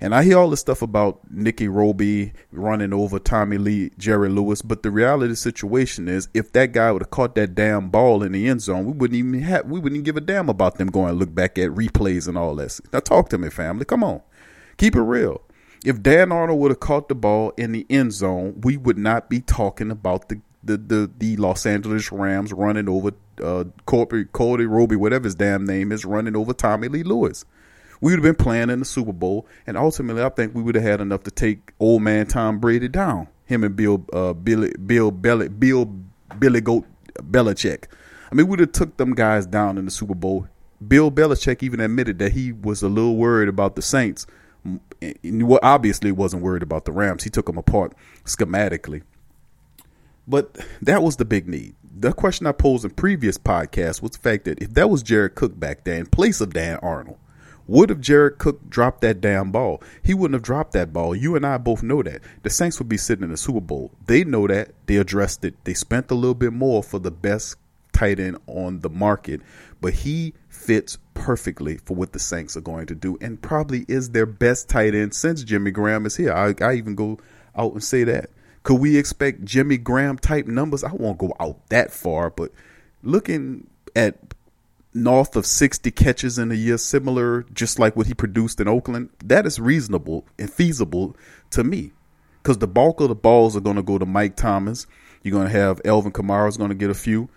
And 0.00 0.16
I 0.16 0.24
hear 0.24 0.36
all 0.36 0.50
this 0.50 0.60
stuff 0.60 0.82
about 0.82 1.20
Nickell 1.30 1.68
Robey 1.68 2.32
running 2.50 2.92
over 2.92 3.20
Tommy 3.20 3.56
Lee, 3.56 3.92
Jerry 3.98 4.28
Lewis, 4.28 4.60
but 4.60 4.82
the 4.82 4.90
reality 4.90 5.26
of 5.26 5.30
the 5.30 5.36
situation 5.36 6.08
is, 6.08 6.28
if 6.34 6.50
that 6.52 6.72
guy 6.72 6.90
would 6.90 7.02
have 7.02 7.10
caught 7.10 7.36
that 7.36 7.54
damn 7.54 7.88
ball 7.88 8.24
in 8.24 8.32
the 8.32 8.48
end 8.48 8.62
zone, 8.62 8.84
we 8.84 8.92
wouldn't 8.92 9.16
even 9.16 9.40
have, 9.42 9.66
we 9.66 9.78
wouldn't 9.78 10.02
give 10.04 10.16
a 10.16 10.20
damn 10.20 10.48
about 10.48 10.76
them 10.76 10.88
going 10.88 11.12
to 11.12 11.18
look 11.18 11.32
back 11.32 11.56
at 11.56 11.70
replays 11.70 12.26
and 12.26 12.36
all 12.36 12.56
this. 12.56 12.80
Now 12.92 12.98
talk 12.98 13.28
to 13.28 13.38
me, 13.38 13.48
family. 13.48 13.84
Come 13.84 14.02
on, 14.02 14.22
keep 14.76 14.96
it 14.96 15.02
real. 15.02 15.40
If 15.84 16.02
Dan 16.02 16.30
Arnold 16.30 16.60
would 16.60 16.70
have 16.70 16.80
caught 16.80 17.08
the 17.08 17.14
ball 17.14 17.52
in 17.56 17.72
the 17.72 17.86
end 17.90 18.12
zone, 18.12 18.60
we 18.62 18.76
would 18.76 18.98
not 18.98 19.28
be 19.28 19.40
talking 19.40 19.90
about 19.90 20.28
the 20.28 20.40
the 20.62 20.76
the, 20.76 21.10
the 21.18 21.36
Los 21.36 21.66
Angeles 21.66 22.12
Rams 22.12 22.52
running 22.52 22.88
over 22.88 23.12
uh, 23.42 23.64
Cody 23.86 24.66
Roby, 24.66 24.96
whatever 24.96 25.24
his 25.24 25.34
damn 25.34 25.64
name 25.64 25.90
is, 25.90 26.04
running 26.04 26.36
over 26.36 26.52
Tommy 26.52 26.88
Lee 26.88 27.02
Lewis. 27.02 27.44
We 28.00 28.12
would 28.12 28.24
have 28.24 28.36
been 28.36 28.44
playing 28.44 28.70
in 28.70 28.80
the 28.80 28.84
Super 28.84 29.12
Bowl, 29.12 29.46
and 29.66 29.76
ultimately, 29.76 30.22
I 30.22 30.28
think 30.28 30.54
we 30.54 30.62
would 30.62 30.74
have 30.74 30.84
had 30.84 31.00
enough 31.00 31.24
to 31.24 31.30
take 31.30 31.72
old 31.80 32.02
man 32.02 32.26
Tom 32.26 32.58
Brady 32.58 32.88
down. 32.88 33.28
Him 33.46 33.64
and 33.64 33.74
Bill, 33.74 34.04
uh, 34.12 34.32
Billy, 34.32 34.72
Bill, 34.86 35.10
Belly, 35.10 35.48
Bill, 35.48 35.84
Billy 36.38 36.60
Goat 36.60 36.86
Belichick. 37.14 37.84
I 38.30 38.34
mean, 38.34 38.46
we 38.46 38.50
would 38.50 38.60
have 38.60 38.72
took 38.72 38.96
them 38.96 39.14
guys 39.14 39.46
down 39.46 39.78
in 39.78 39.84
the 39.84 39.90
Super 39.90 40.14
Bowl. 40.14 40.46
Bill 40.86 41.10
Belichick 41.10 41.62
even 41.62 41.80
admitted 41.80 42.18
that 42.20 42.32
he 42.32 42.52
was 42.52 42.82
a 42.82 42.88
little 42.88 43.16
worried 43.16 43.48
about 43.48 43.76
the 43.76 43.82
Saints 43.82 44.26
obviously 45.62 46.12
wasn't 46.12 46.42
worried 46.42 46.62
about 46.62 46.84
the 46.84 46.92
Rams. 46.92 47.24
He 47.24 47.30
took 47.30 47.46
them 47.46 47.58
apart 47.58 47.94
schematically. 48.24 49.02
But 50.26 50.56
that 50.80 51.02
was 51.02 51.16
the 51.16 51.24
big 51.24 51.48
need. 51.48 51.74
The 51.82 52.12
question 52.12 52.46
I 52.46 52.52
posed 52.52 52.84
in 52.84 52.90
previous 52.90 53.38
podcasts 53.38 54.00
was 54.00 54.12
the 54.12 54.18
fact 54.18 54.44
that 54.44 54.62
if 54.62 54.72
that 54.74 54.88
was 54.88 55.02
Jared 55.02 55.34
Cook 55.34 55.58
back 55.58 55.84
there 55.84 55.98
in 55.98 56.06
place 56.06 56.40
of 56.40 56.52
Dan 56.52 56.78
Arnold, 56.82 57.18
would 57.66 57.90
have 57.90 58.00
Jared 58.00 58.38
Cook 58.38 58.68
dropped 58.68 59.00
that 59.02 59.20
damn 59.20 59.50
ball? 59.50 59.82
He 60.02 60.14
wouldn't 60.14 60.34
have 60.34 60.42
dropped 60.42 60.72
that 60.72 60.92
ball. 60.92 61.14
You 61.14 61.36
and 61.36 61.46
I 61.46 61.58
both 61.58 61.82
know 61.82 62.02
that. 62.02 62.20
The 62.42 62.50
Saints 62.50 62.78
would 62.78 62.88
be 62.88 62.96
sitting 62.96 63.24
in 63.24 63.30
the 63.30 63.36
Super 63.36 63.60
Bowl. 63.60 63.92
They 64.06 64.24
know 64.24 64.46
that. 64.46 64.72
They 64.86 64.96
addressed 64.96 65.44
it. 65.44 65.54
They 65.64 65.74
spent 65.74 66.10
a 66.10 66.14
little 66.14 66.34
bit 66.34 66.52
more 66.52 66.82
for 66.82 66.98
the 66.98 67.10
best 67.10 67.56
tight 67.92 68.18
end 68.18 68.38
on 68.46 68.80
the 68.80 68.90
market, 68.90 69.40
but 69.80 69.92
he 69.92 70.34
fits 70.48 70.98
perfectly 71.22 71.76
for 71.76 71.94
what 71.94 72.12
the 72.12 72.18
Saints 72.18 72.56
are 72.56 72.60
going 72.60 72.84
to 72.86 72.96
do 72.96 73.16
and 73.20 73.40
probably 73.40 73.84
is 73.86 74.10
their 74.10 74.26
best 74.26 74.68
tight 74.68 74.92
end 74.92 75.14
since 75.14 75.44
Jimmy 75.44 75.70
Graham 75.70 76.04
is 76.04 76.16
here. 76.16 76.32
I, 76.32 76.52
I 76.60 76.74
even 76.74 76.96
go 76.96 77.20
out 77.56 77.72
and 77.72 77.82
say 77.82 78.02
that. 78.02 78.28
Could 78.64 78.80
we 78.80 78.96
expect 78.96 79.44
Jimmy 79.44 79.78
Graham 79.78 80.18
type 80.18 80.48
numbers? 80.48 80.82
I 80.82 80.90
won't 80.92 81.18
go 81.18 81.32
out 81.38 81.68
that 81.68 81.92
far, 81.92 82.28
but 82.28 82.50
looking 83.04 83.68
at 83.94 84.16
north 84.94 85.36
of 85.36 85.46
60 85.46 85.92
catches 85.92 86.40
in 86.40 86.50
a 86.50 86.56
year, 86.56 86.76
similar, 86.76 87.44
just 87.54 87.78
like 87.78 87.94
what 87.94 88.08
he 88.08 88.14
produced 88.14 88.58
in 88.58 88.66
Oakland, 88.66 89.10
that 89.24 89.46
is 89.46 89.60
reasonable 89.60 90.26
and 90.40 90.52
feasible 90.52 91.16
to 91.50 91.62
me. 91.62 91.92
Because 92.42 92.58
the 92.58 92.66
bulk 92.66 93.00
of 93.00 93.10
the 93.10 93.14
balls 93.14 93.56
are 93.56 93.60
going 93.60 93.76
to 93.76 93.82
go 93.82 93.96
to 93.96 94.06
Mike 94.06 94.34
Thomas. 94.34 94.88
You're 95.22 95.38
going 95.38 95.46
to 95.46 95.56
have 95.56 95.80
Alvin 95.84 96.10
Kamara 96.10 96.48
is 96.48 96.56
going 96.56 96.70
to 96.70 96.74
get 96.74 96.90
a 96.90 96.94
few 96.94 97.28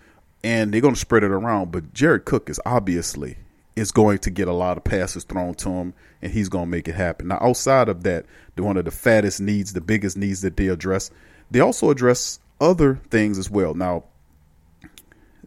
and 0.42 0.74
they're 0.74 0.80
going 0.80 0.94
to 0.94 1.00
spread 1.00 1.22
it 1.22 1.30
around. 1.30 1.70
But 1.70 1.94
Jared 1.94 2.24
Cook 2.24 2.50
is 2.50 2.60
obviously 2.66 3.36
is 3.76 3.92
going 3.92 4.18
to 4.18 4.30
get 4.30 4.48
a 4.48 4.52
lot 4.52 4.78
of 4.78 4.84
passes 4.84 5.24
thrown 5.24 5.54
to 5.54 5.68
him, 5.68 5.94
and 6.22 6.32
he's 6.32 6.48
going 6.48 6.64
to 6.64 6.70
make 6.70 6.88
it 6.88 6.94
happen. 6.94 7.28
Now, 7.28 7.38
outside 7.40 7.88
of 7.88 8.02
that, 8.04 8.24
one 8.56 8.78
of 8.78 8.86
the 8.86 8.90
fattest 8.90 9.40
needs, 9.40 9.74
the 9.74 9.82
biggest 9.82 10.16
needs 10.16 10.40
that 10.40 10.56
they 10.56 10.68
address, 10.68 11.10
they 11.50 11.60
also 11.60 11.90
address 11.90 12.40
other 12.60 12.96
things 13.10 13.38
as 13.38 13.50
well. 13.50 13.74
Now, 13.74 14.04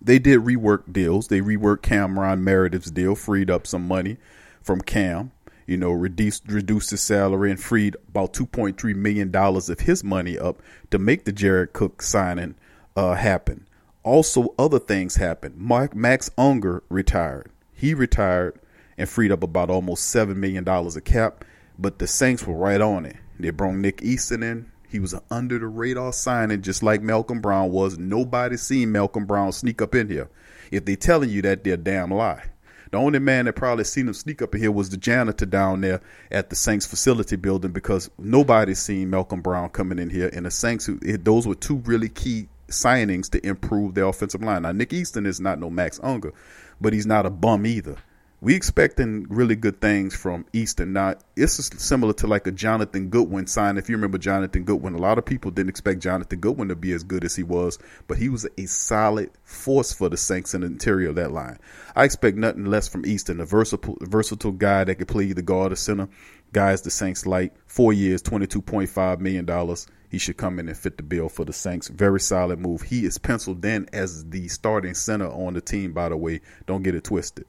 they 0.02 0.20
did 0.20 0.42
rework 0.42 0.94
deals. 0.94 1.28
They 1.28 1.42
reworked 1.42 1.82
Cameron 1.82 2.44
Meredith's 2.44 2.92
deal, 2.92 3.16
freed 3.16 3.50
up 3.50 3.68
some 3.68 3.88
money 3.88 4.18
from 4.62 4.82
Cam. 4.82 5.32
You 5.66 5.78
know, 5.78 5.92
reduced 5.92 6.48
reduced 6.48 6.90
his 6.90 7.02
salary 7.02 7.52
and 7.52 7.60
freed 7.60 7.96
about 8.08 8.34
two 8.34 8.48
point 8.48 8.80
three 8.80 8.96
million 8.96 9.30
dollars 9.30 9.70
of 9.70 9.82
his 9.82 10.04
money 10.04 10.38
up 10.38 10.62
to 10.90 10.98
make 10.98 11.26
the 11.26 11.32
Jared 11.32 11.74
Cook 11.74 12.02
signing 12.02 12.56
uh, 12.96 13.14
happen. 13.14 13.68
Also, 14.04 14.56
other 14.58 14.80
things 14.80 15.18
happened. 15.18 15.58
Mark, 15.58 15.94
Max 15.96 16.32
Unger 16.38 16.82
retired. 16.90 17.52
He 17.80 17.94
retired 17.94 18.60
and 18.98 19.08
freed 19.08 19.32
up 19.32 19.42
about 19.42 19.70
almost 19.70 20.14
$7 20.14 20.36
million 20.36 20.68
a 20.68 21.00
cap, 21.00 21.46
but 21.78 21.98
the 21.98 22.08
Saints 22.08 22.46
were 22.46 22.54
right 22.54 22.82
on 22.82 23.06
it. 23.06 23.16
They 23.40 23.52
brought 23.52 23.76
Nick 23.76 24.02
Easton 24.02 24.44
in. 24.44 24.70
He 24.90 25.00
was 25.00 25.14
an 25.14 25.22
under 25.32 25.58
the 25.58 25.68
radar 25.68 26.12
signing, 26.12 26.62
just 26.62 26.84
like 26.84 27.02
Malcolm 27.02 27.40
Brown 27.40 27.72
was. 27.72 27.98
Nobody 27.98 28.58
seen 28.58 28.92
Malcolm 28.92 29.26
Brown 29.26 29.54
sneak 29.54 29.82
up 29.82 29.96
in 29.96 30.10
here. 30.10 30.30
If 30.72 30.84
they 30.84 30.98
telling 30.98 31.30
you 31.30 31.42
that, 31.44 31.64
they're 31.64 31.78
damn 31.78 32.12
lie. 32.12 32.50
The 32.92 32.98
only 32.98 33.20
man 33.20 33.46
that 33.46 33.54
probably 33.54 33.86
seen 33.86 34.10
him 34.10 34.14
sneak 34.14 34.42
up 34.42 34.54
in 34.56 34.60
here 34.60 34.74
was 34.74 34.90
the 34.90 34.98
janitor 34.98 35.46
down 35.46 35.80
there 35.80 36.02
at 36.32 36.50
the 36.50 36.58
Saints 36.58 36.86
facility 36.86 37.38
building 37.38 37.72
because 37.72 38.12
nobody 38.18 38.74
seen 38.74 39.10
Malcolm 39.10 39.40
Brown 39.42 39.70
coming 39.70 40.00
in 40.00 40.10
here. 40.10 40.30
And 40.34 40.46
the 40.46 40.52
Saints, 40.52 40.90
those 41.02 41.48
were 41.48 41.56
two 41.56 41.78
really 41.86 42.10
key 42.10 42.50
signings 42.70 43.30
to 43.32 43.46
improve 43.46 43.96
their 43.96 44.06
offensive 44.06 44.42
line. 44.42 44.64
Now, 44.64 44.72
Nick 44.72 44.94
Easton 44.94 45.26
is 45.26 45.40
not 45.40 45.60
no 45.60 45.70
Max 45.70 46.00
Unger, 46.02 46.34
but 46.80 46.94
he's 46.94 47.06
not 47.06 47.26
a 47.26 47.30
bum 47.30 47.66
either 47.66 47.98
we 48.42 48.56
expecting 48.56 49.26
really 49.30 49.56
good 49.56 49.82
things 49.82 50.16
from 50.16 50.46
Easton. 50.54 50.94
Now, 50.94 51.16
it's 51.36 51.84
similar 51.84 52.14
to 52.14 52.28
like 52.28 52.48
a 52.48 52.52
Jonathan 52.52 53.10
Goodwin 53.10 53.48
sign. 53.48 53.78
If 53.78 53.90
you 53.90 53.96
remember 53.96 54.18
Jonathan 54.18 54.64
Goodwin, 54.64 54.96
a 54.96 54.98
lot 54.98 55.18
of 55.18 55.26
people 55.26 55.52
didn't 55.52 55.70
expect 55.70 56.00
Jonathan 56.00 56.40
Goodwin 56.40 56.70
to 56.70 56.76
be 56.76 56.94
as 56.94 57.04
good 57.04 57.26
as 57.26 57.36
he 57.36 57.44
was, 57.44 57.78
but 58.08 58.18
he 58.18 58.30
was 58.30 58.48
a 58.58 58.66
solid 58.66 59.32
force 59.44 59.92
for 59.92 60.08
the 60.08 60.16
Saints 60.16 60.54
in 60.54 60.62
the 60.62 60.68
interior 60.68 61.10
of 61.10 61.16
that 61.16 61.32
line. 61.32 61.60
I 61.96 62.06
expect 62.06 62.38
nothing 62.38 62.66
less 62.66 62.88
from 62.88 63.06
Easton, 63.06 63.42
a 63.42 63.46
versatile, 63.46 63.98
versatile 64.02 64.54
guy 64.54 64.86
that 64.86 64.96
could 64.96 65.10
play 65.10 65.26
either 65.26 65.42
guard 65.42 65.74
or 65.74 65.76
center. 65.76 66.08
Guys, 66.52 66.82
the 66.82 66.90
Saints 66.90 67.26
like 67.26 67.54
four 67.68 67.94
years, 67.94 68.24
$22.5 68.24 69.20
million. 69.20 69.76
He 70.10 70.18
should 70.18 70.38
come 70.38 70.58
in 70.58 70.68
and 70.68 70.78
fit 70.78 70.98
the 70.98 71.04
bill 71.04 71.30
for 71.30 71.46
the 71.46 71.54
Saints. 71.54 71.88
Very 71.88 72.20
solid 72.20 72.60
move. 72.60 72.82
He 72.82 73.06
is 73.06 73.20
penciled 73.20 73.64
in 73.64 73.88
as 73.94 74.26
the 74.30 74.48
starting 74.48 74.96
center 74.96 75.28
on 75.28 75.54
the 75.54 75.62
team, 75.62 75.94
by 75.94 76.10
the 76.10 76.18
way. 76.18 76.42
Don't 76.66 76.82
get 76.82 76.96
it 76.96 77.04
twisted. 77.04 77.46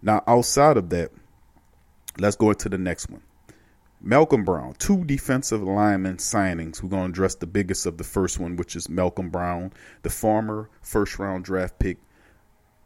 Now, 0.00 0.22
outside 0.28 0.76
of 0.76 0.90
that, 0.90 1.10
let's 2.18 2.36
go 2.36 2.50
into 2.50 2.68
the 2.68 2.78
next 2.78 3.10
one. 3.10 3.22
Malcolm 4.00 4.44
Brown, 4.44 4.74
two 4.78 5.04
defensive 5.04 5.60
lineman 5.60 6.18
signings. 6.18 6.80
We're 6.80 6.90
going 6.90 7.06
to 7.06 7.10
address 7.10 7.34
the 7.34 7.48
biggest 7.48 7.84
of 7.84 7.98
the 7.98 8.04
first 8.04 8.38
one, 8.38 8.54
which 8.54 8.76
is 8.76 8.88
Malcolm 8.88 9.28
Brown, 9.28 9.72
the 10.02 10.10
former 10.10 10.70
first 10.82 11.18
round 11.18 11.44
draft 11.44 11.80
pick, 11.80 11.98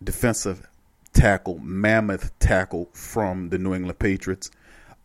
defensive 0.02 0.66
tackle, 1.12 1.58
mammoth 1.58 2.36
tackle 2.38 2.88
from 2.94 3.50
the 3.50 3.58
New 3.58 3.74
England 3.74 3.98
Patriots. 3.98 4.50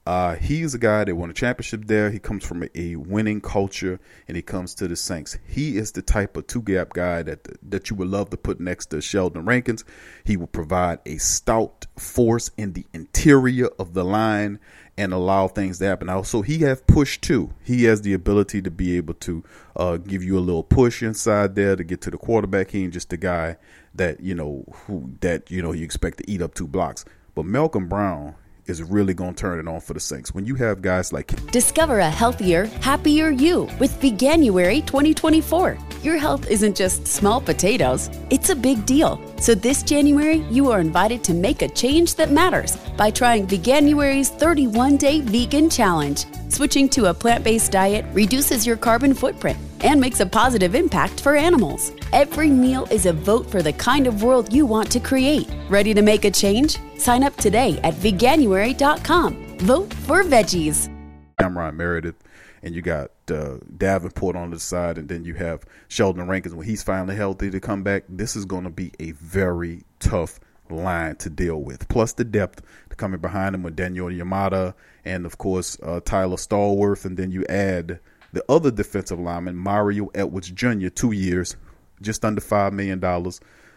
Uh, 0.07 0.35
he's 0.35 0.73
a 0.73 0.77
guy 0.77 1.03
that 1.03 1.13
won 1.13 1.29
a 1.29 1.33
championship 1.33 1.83
there. 1.85 2.09
He 2.09 2.17
comes 2.17 2.45
from 2.45 2.63
a, 2.73 2.95
winning 2.95 3.41
culture, 3.41 3.99
and 4.29 4.37
he 4.37 4.41
comes 4.41 4.73
to 4.75 4.87
the 4.87 4.95
Saints. 4.95 5.37
He 5.45 5.75
is 5.75 5.91
the 5.91 6.01
type 6.01 6.37
of 6.37 6.47
two 6.47 6.61
gap 6.61 6.93
guy 6.93 7.23
that 7.23 7.45
that 7.69 7.89
you 7.89 7.97
would 7.97 8.07
love 8.07 8.29
to 8.29 8.37
put 8.37 8.61
next 8.61 8.85
to 8.91 9.01
Sheldon 9.01 9.43
Rankins. 9.43 9.83
He 10.23 10.37
will 10.37 10.47
provide 10.47 10.99
a 11.05 11.17
stout 11.17 11.87
force 11.97 12.51
in 12.55 12.71
the 12.71 12.85
interior 12.93 13.67
of 13.77 13.95
the 13.95 14.05
line 14.05 14.59
and 14.97 15.11
allow 15.11 15.49
things 15.49 15.79
to 15.79 15.85
happen. 15.85 16.07
Also, 16.07 16.41
he 16.41 16.59
have 16.59 16.87
push 16.87 17.17
too. 17.17 17.53
He 17.61 17.83
has 17.83 18.03
the 18.03 18.13
ability 18.13 18.61
to 18.61 18.71
be 18.71 18.95
able 18.95 19.15
to 19.15 19.43
uh, 19.75 19.97
give 19.97 20.23
you 20.23 20.37
a 20.37 20.39
little 20.39 20.63
push 20.63 21.03
inside 21.03 21.55
there 21.55 21.75
to 21.75 21.83
get 21.83 21.99
to 22.03 22.11
the 22.11 22.17
quarterback. 22.17 22.71
He 22.71 22.85
ain't 22.85 22.93
just 22.93 23.11
a 23.11 23.17
guy 23.17 23.57
that 23.93 24.21
you 24.21 24.35
know 24.35 24.63
who 24.71 25.17
that 25.19 25.51
you 25.51 25.61
know 25.61 25.73
you 25.73 25.83
expect 25.83 26.19
to 26.19 26.31
eat 26.31 26.41
up 26.41 26.53
two 26.53 26.65
blocks. 26.65 27.03
But 27.35 27.43
Malcolm 27.43 27.89
Brown 27.89 28.35
is 28.67 28.83
really 28.83 29.13
going 29.13 29.33
to 29.33 29.39
turn 29.39 29.59
it 29.59 29.67
on 29.67 29.79
for 29.79 29.93
the 29.93 29.99
Saints. 29.99 30.33
When 30.33 30.45
you 30.45 30.55
have 30.55 30.81
guys 30.81 31.13
like 31.13 31.51
Discover 31.51 31.99
a 31.99 32.09
healthier, 32.09 32.65
happier 32.81 33.29
you 33.29 33.61
with 33.79 33.99
Veganuary 34.01 34.85
2024. 34.85 35.77
Your 36.03 36.17
health 36.17 36.49
isn't 36.49 36.75
just 36.75 37.07
small 37.07 37.41
potatoes, 37.41 38.09
it's 38.29 38.49
a 38.49 38.55
big 38.55 38.85
deal. 38.85 39.21
So 39.39 39.55
this 39.55 39.83
January, 39.83 40.37
you 40.49 40.71
are 40.71 40.79
invited 40.79 41.23
to 41.25 41.33
make 41.33 41.61
a 41.61 41.69
change 41.69 42.15
that 42.15 42.31
matters 42.31 42.75
by 42.97 43.11
trying 43.11 43.47
Veganuary's 43.47 44.31
31-day 44.31 45.21
vegan 45.21 45.69
challenge. 45.69 46.25
Switching 46.49 46.89
to 46.89 47.05
a 47.05 47.13
plant-based 47.13 47.71
diet 47.71 48.05
reduces 48.13 48.65
your 48.65 48.77
carbon 48.77 49.13
footprint 49.13 49.59
and 49.81 49.99
makes 49.99 50.19
a 50.19 50.25
positive 50.25 50.75
impact 50.75 51.21
for 51.21 51.35
animals. 51.35 51.91
Every 52.13 52.49
meal 52.49 52.87
is 52.91 53.05
a 53.05 53.13
vote 53.13 53.49
for 53.49 53.61
the 53.61 53.73
kind 53.73 54.07
of 54.07 54.23
world 54.23 54.53
you 54.53 54.65
want 54.65 54.91
to 54.91 54.99
create. 54.99 55.49
Ready 55.69 55.93
to 55.93 56.01
make 56.01 56.25
a 56.25 56.31
change? 56.31 56.77
Sign 56.97 57.23
up 57.23 57.35
today 57.37 57.79
at 57.83 57.93
veganuary.com. 57.95 59.57
Vote 59.59 59.93
for 59.93 60.23
veggies. 60.23 60.93
Cameron 61.39 61.77
Meredith, 61.77 62.23
and 62.63 62.73
you 62.73 62.81
got 62.81 63.11
uh, 63.29 63.57
Davenport 63.77 64.35
on 64.35 64.51
the 64.51 64.59
side, 64.59 64.97
and 64.97 65.07
then 65.07 65.23
you 65.23 65.35
have 65.35 65.63
Sheldon 65.87 66.27
Rankins 66.27 66.55
when 66.55 66.65
he's 66.65 66.83
finally 66.83 67.15
healthy 67.15 67.51
to 67.51 67.59
come 67.59 67.83
back. 67.83 68.03
This 68.09 68.35
is 68.35 68.45
going 68.45 68.63
to 68.63 68.69
be 68.69 68.91
a 68.99 69.11
very 69.11 69.83
tough 69.99 70.39
line 70.69 71.15
to 71.17 71.29
deal 71.29 71.61
with. 71.61 71.87
Plus 71.87 72.13
the 72.13 72.23
depth 72.23 72.61
coming 72.97 73.19
behind 73.19 73.55
him 73.55 73.63
with 73.63 73.75
Daniel 73.75 74.07
Yamada 74.07 74.73
and 75.05 75.25
of 75.25 75.37
course 75.37 75.77
uh, 75.83 75.99
Taylor 76.01 76.35
Stallworth, 76.35 77.05
and 77.05 77.17
then 77.17 77.31
you 77.31 77.45
add 77.47 77.99
the 78.37 78.45
other 78.51 78.69
defensive 78.69 79.19
lineman 79.19 79.55
Mario 79.55 80.11
Edwards 80.13 80.51
Jr. 80.51 80.89
Two 80.89 81.11
years, 81.11 81.55
just 82.03 82.23
under 82.23 82.39
$5 82.39 82.71
million 82.71 83.01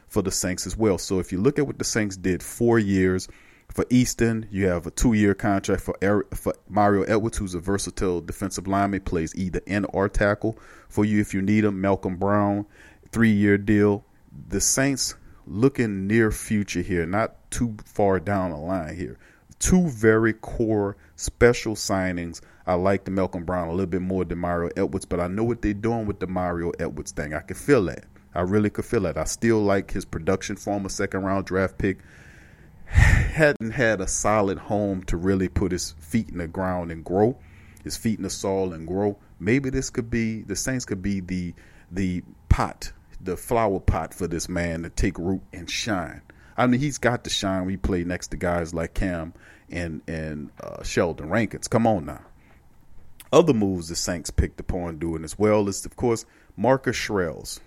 for 0.07 0.21
the 0.21 0.31
Saints 0.31 0.67
as 0.67 0.76
well. 0.76 0.99
So 0.99 1.19
if 1.19 1.33
you 1.33 1.40
look 1.40 1.59
at 1.59 1.67
what 1.67 1.79
the 1.79 1.85
Saints 1.85 2.14
did, 2.19 2.43
four 2.43 2.79
years 2.79 3.26
for 3.73 3.87
Easton, 3.88 4.47
you 4.50 4.67
have 4.67 4.87
a 4.87 4.90
two-year 4.90 5.33
contract 5.33 5.81
for 5.81 5.97
Eric, 6.02 6.35
for 6.35 6.52
Mario 6.69 7.05
Edwards, 7.05 7.38
who's 7.38 7.55
a 7.55 7.59
versatile 7.59 8.21
defensive 8.21 8.69
lineman, 8.69 9.00
plays 9.00 9.35
either 9.35 9.62
end 9.67 9.87
or 9.95 10.11
tackle 10.11 10.59
for 10.90 11.07
you 11.07 11.23
if 11.23 11.33
you 11.33 11.40
need 11.40 11.64
him. 11.64 11.81
Malcolm 11.81 12.17
Brown, 12.17 12.67
three-year 13.12 13.57
deal. 13.57 14.05
The 14.49 14.61
Saints 14.61 15.14
looking 15.47 16.07
near 16.07 16.31
future 16.31 16.83
here, 16.83 17.07
not 17.07 17.50
too 17.50 17.76
far 17.87 18.21
down 18.21 18.50
the 18.50 18.59
line 18.59 18.95
here. 18.95 19.17
Two 19.59 19.88
very 19.88 20.35
core 20.35 20.99
special 21.17 21.76
signings. 21.76 22.43
I 22.67 22.75
like 22.75 23.05
the 23.05 23.11
Malcolm 23.11 23.45
Brown 23.45 23.69
a 23.69 23.73
little 23.73 23.87
bit 23.87 24.02
more 24.02 24.25
than 24.25 24.38
Mario 24.38 24.71
Edwards, 24.76 25.05
but 25.05 25.21
I 25.21 25.29
know 25.29 25.45
what 25.45 25.62
they're 25.62 25.75
doing 25.75 26.07
with 26.07 26.21
the 26.21 26.26
Mario 26.26 26.71
Edwards 26.79 27.12
thing. 27.12 27.35
I 27.35 27.40
can 27.40 27.57
feel 27.57 27.85
that. 27.87 28.05
I 28.35 28.43
really 28.43 28.71
could 28.71 28.85
feel 28.85 29.02
that. 29.02 29.17
I 29.17 29.25
still 29.25 29.61
like 29.61 29.90
his 29.90 30.05
production 30.05 30.57
former 30.57 30.88
second 30.88 31.23
round 31.23 31.47
draft 31.47 31.79
pick. 31.79 31.99
Hadn't 32.87 33.73
had 33.73 34.00
a 34.00 34.07
solid 34.07 34.59
home 34.59 35.02
to 35.05 35.17
really 35.17 35.49
put 35.49 35.73
his 35.73 35.93
feet 35.99 36.31
in 36.31 36.38
the 36.38 36.49
ground 36.49 36.93
and 36.93 37.05
grow, 37.05 37.38
his 37.83 37.97
feet 37.97 38.19
in 38.19 38.25
the 38.25 38.31
soil 38.31 38.73
and 38.73 38.87
grow. 38.87 39.19
Maybe 39.38 39.71
this 39.71 39.90
could 39.90 40.11
be 40.11 40.43
the 40.43 40.57
Saints 40.57 40.85
could 40.85 41.02
be 41.02 41.21
the 41.21 41.55
the 41.90 42.23
pot, 42.49 42.93
the 43.21 43.37
flower 43.37 43.81
pot 43.81 44.14
for 44.14 44.29
this 44.29 44.49
man 44.49 44.83
to 44.83 44.90
take 44.90 45.19
root 45.19 45.43
and 45.52 45.69
shine. 45.69 46.23
I 46.57 46.67
mean, 46.67 46.81
he's 46.81 46.99
got 46.99 47.25
to 47.25 47.31
shine. 47.31 47.64
We 47.64 47.76
play 47.79 48.05
next 48.05 48.29
to 48.29 48.37
guys 48.37 48.75
like 48.75 48.95
Cam 48.95 49.33
and 49.71 50.02
and 50.07 50.50
uh, 50.62 50.83
Sheldon 50.83 51.31
Rankins. 51.31 51.69
Come 51.69 51.87
on 51.87 52.05
now. 52.05 52.21
Other 53.33 53.55
moves 53.55 53.89
the 53.89 53.97
Saints 53.97 54.31
picked 54.31 54.59
upon 54.61 54.99
doing 54.99 55.25
as 55.25 55.39
well 55.39 55.69
is, 55.69 55.85
of 55.87 55.97
course, 55.97 56.25
Marcus 56.57 56.97
Sherels. 56.97 57.61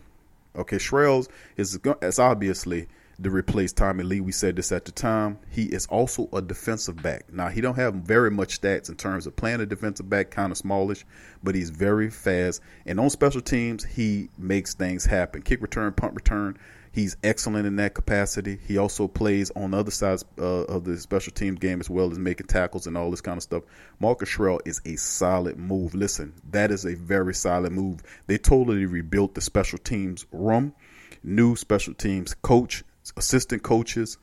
Okay, 0.55 0.77
Sherels 0.77 1.29
is, 1.58 1.79
is 2.01 2.20
obviously 2.20 2.88
to 3.22 3.29
replace 3.29 3.72
Tommy 3.72 4.03
Lee. 4.03 4.20
We 4.20 4.32
said 4.32 4.55
this 4.55 4.72
at 4.72 4.86
the 4.86 4.91
time. 4.91 5.39
He 5.50 5.63
is 5.65 5.86
also 5.88 6.27
a 6.34 6.41
defensive 6.41 7.01
back. 7.01 7.32
Now 7.32 7.48
he 7.48 7.62
don't 7.62 7.75
have 7.75 7.96
very 7.96 8.29
much 8.29 8.60
stats 8.60 8.89
in 8.89 8.96
terms 8.96 9.25
of 9.25 9.36
playing 9.36 9.62
a 9.62 9.65
defensive 9.65 10.10
back, 10.10 10.32
kind 10.32 10.51
of 10.51 10.58
smallish, 10.58 11.05
but 11.41 11.55
he's 11.55 11.70
very 11.70 12.10
fast. 12.10 12.62
And 12.86 13.00
on 13.00 13.10
special 13.10 13.41
teams, 13.41 13.84
he 13.84 14.29
makes 14.38 14.74
things 14.74 15.05
happen. 15.05 15.41
Kick 15.41 15.62
return, 15.62 15.93
punt 15.93 16.13
return. 16.15 16.58
He's 16.93 17.17
excellent 17.23 17.65
in 17.65 17.75
that 17.77 17.95
capacity. 17.95 18.59
He 18.67 18.77
also 18.77 19.07
plays 19.07 19.50
on 19.55 19.71
the 19.71 19.77
other 19.77 19.89
sides 19.89 20.23
uh, 20.38 20.43
of 20.43 20.83
the 20.83 20.95
special 21.00 21.33
teams 21.33 21.57
game 21.57 21.79
as 21.79 21.89
well 21.89 22.12
as 22.12 22.19
making 22.19 22.45
tackles 22.45 22.85
and 22.85 22.95
all 22.95 23.09
this 23.09 23.19
kind 23.19 23.35
of 23.35 23.41
stuff. 23.41 23.63
Marcus 24.00 24.29
Sherels 24.29 24.59
is 24.65 24.79
a 24.85 24.95
solid 24.95 25.57
move. 25.57 25.95
Listen, 25.95 26.33
that 26.51 26.69
is 26.69 26.85
a 26.85 26.93
very 26.93 27.33
solid 27.33 27.71
move. 27.71 28.03
They 28.27 28.38
totally 28.38 28.85
rebuilt 28.85 29.33
the 29.33 29.41
special 29.41 29.79
teams 29.79 30.27
room, 30.31 30.75
new 31.23 31.55
special 31.55 31.95
teams 31.95 32.35
coach, 32.35 32.83
assistant 33.17 33.63
coaches, 33.63 34.19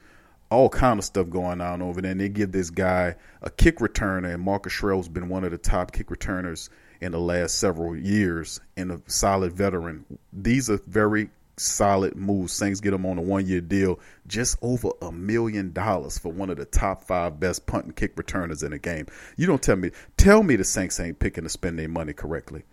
all 0.49 0.69
kind 0.69 1.01
of 1.01 1.05
stuff 1.05 1.29
going 1.29 1.61
on 1.61 1.83
over 1.83 2.01
there. 2.01 2.13
And 2.13 2.21
they 2.21 2.29
give 2.29 2.53
this 2.53 2.71
guy 2.71 3.17
a 3.43 3.51
kick 3.51 3.79
returner, 3.79 4.33
and 4.33 4.45
Marcus 4.45 4.73
Sherels 4.73 4.99
has 4.99 5.09
been 5.09 5.29
one 5.29 5.43
of 5.43 5.51
the 5.51 5.59
top 5.59 5.91
kick 5.91 6.09
returners 6.09 6.71
in 7.01 7.11
the 7.11 7.21
last 7.21 7.59
several 7.59 7.97
years 7.97 8.61
and 8.77 8.93
a 8.93 9.01
solid 9.09 9.53
veteran. 9.55 10.05
These 10.33 10.71
are 10.71 10.81
very 10.87 11.31
solid 11.61 12.17
moves. 12.17 12.53
Saints 12.53 12.81
get 12.81 12.95
him 12.95 13.07
on 13.07 13.19
a 13.19 13.23
one 13.23 13.47
year 13.47 13.61
deal, 13.61 14.01
just 14.27 14.57
over 14.63 14.91
a 15.03 15.13
million 15.13 15.73
dollars 15.73 16.19
for 16.19 16.33
one 16.33 16.51
of 16.51 16.57
the 16.57 16.65
top 16.65 17.05
five 17.05 17.39
best 17.39 17.67
punt 17.67 17.85
and 17.85 17.97
kick 17.97 18.17
returners 18.17 18.63
in 18.63 18.71
the 18.71 18.79
game. 18.79 19.07
You 19.37 19.47
don't 19.47 19.63
tell 19.63 19.77
me, 19.77 19.91
tell 20.17 20.43
me 20.43 20.57
the 20.57 20.65
Saints 20.65 20.99
ain't 21.01 21.19
picking 21.19 21.45
to 21.45 21.51
spend 21.51 21.79
their 21.79 21.89
money 21.89 22.13
correctly. 22.13 22.65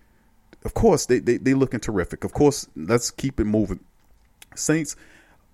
Of 0.64 0.74
course, 0.74 1.06
they, 1.06 1.20
they, 1.20 1.38
they 1.38 1.54
looking 1.54 1.80
terrific. 1.80 2.24
Of 2.24 2.34
course, 2.34 2.68
let's 2.76 3.12
keep 3.12 3.40
it 3.40 3.46
moving. 3.46 3.80
Saints 4.56 4.96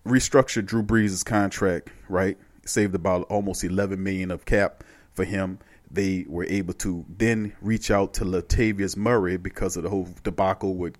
restructured 0.05 0.65
Drew 0.65 0.83
Brees' 0.83 1.25
contract, 1.25 1.89
right? 2.09 2.37
Saved 2.65 2.95
about 2.95 3.23
almost 3.23 3.63
11 3.63 4.01
million 4.01 4.31
of 4.31 4.45
cap 4.45 4.83
for 5.13 5.25
him. 5.25 5.59
They 5.91 6.25
were 6.27 6.45
able 6.45 6.73
to 6.75 7.05
then 7.07 7.53
reach 7.61 7.91
out 7.91 8.15
to 8.15 8.25
Latavius 8.25 8.97
Murray 8.97 9.37
because 9.37 9.77
of 9.77 9.83
the 9.83 9.89
whole 9.89 10.09
debacle 10.23 10.75
with 10.75 10.95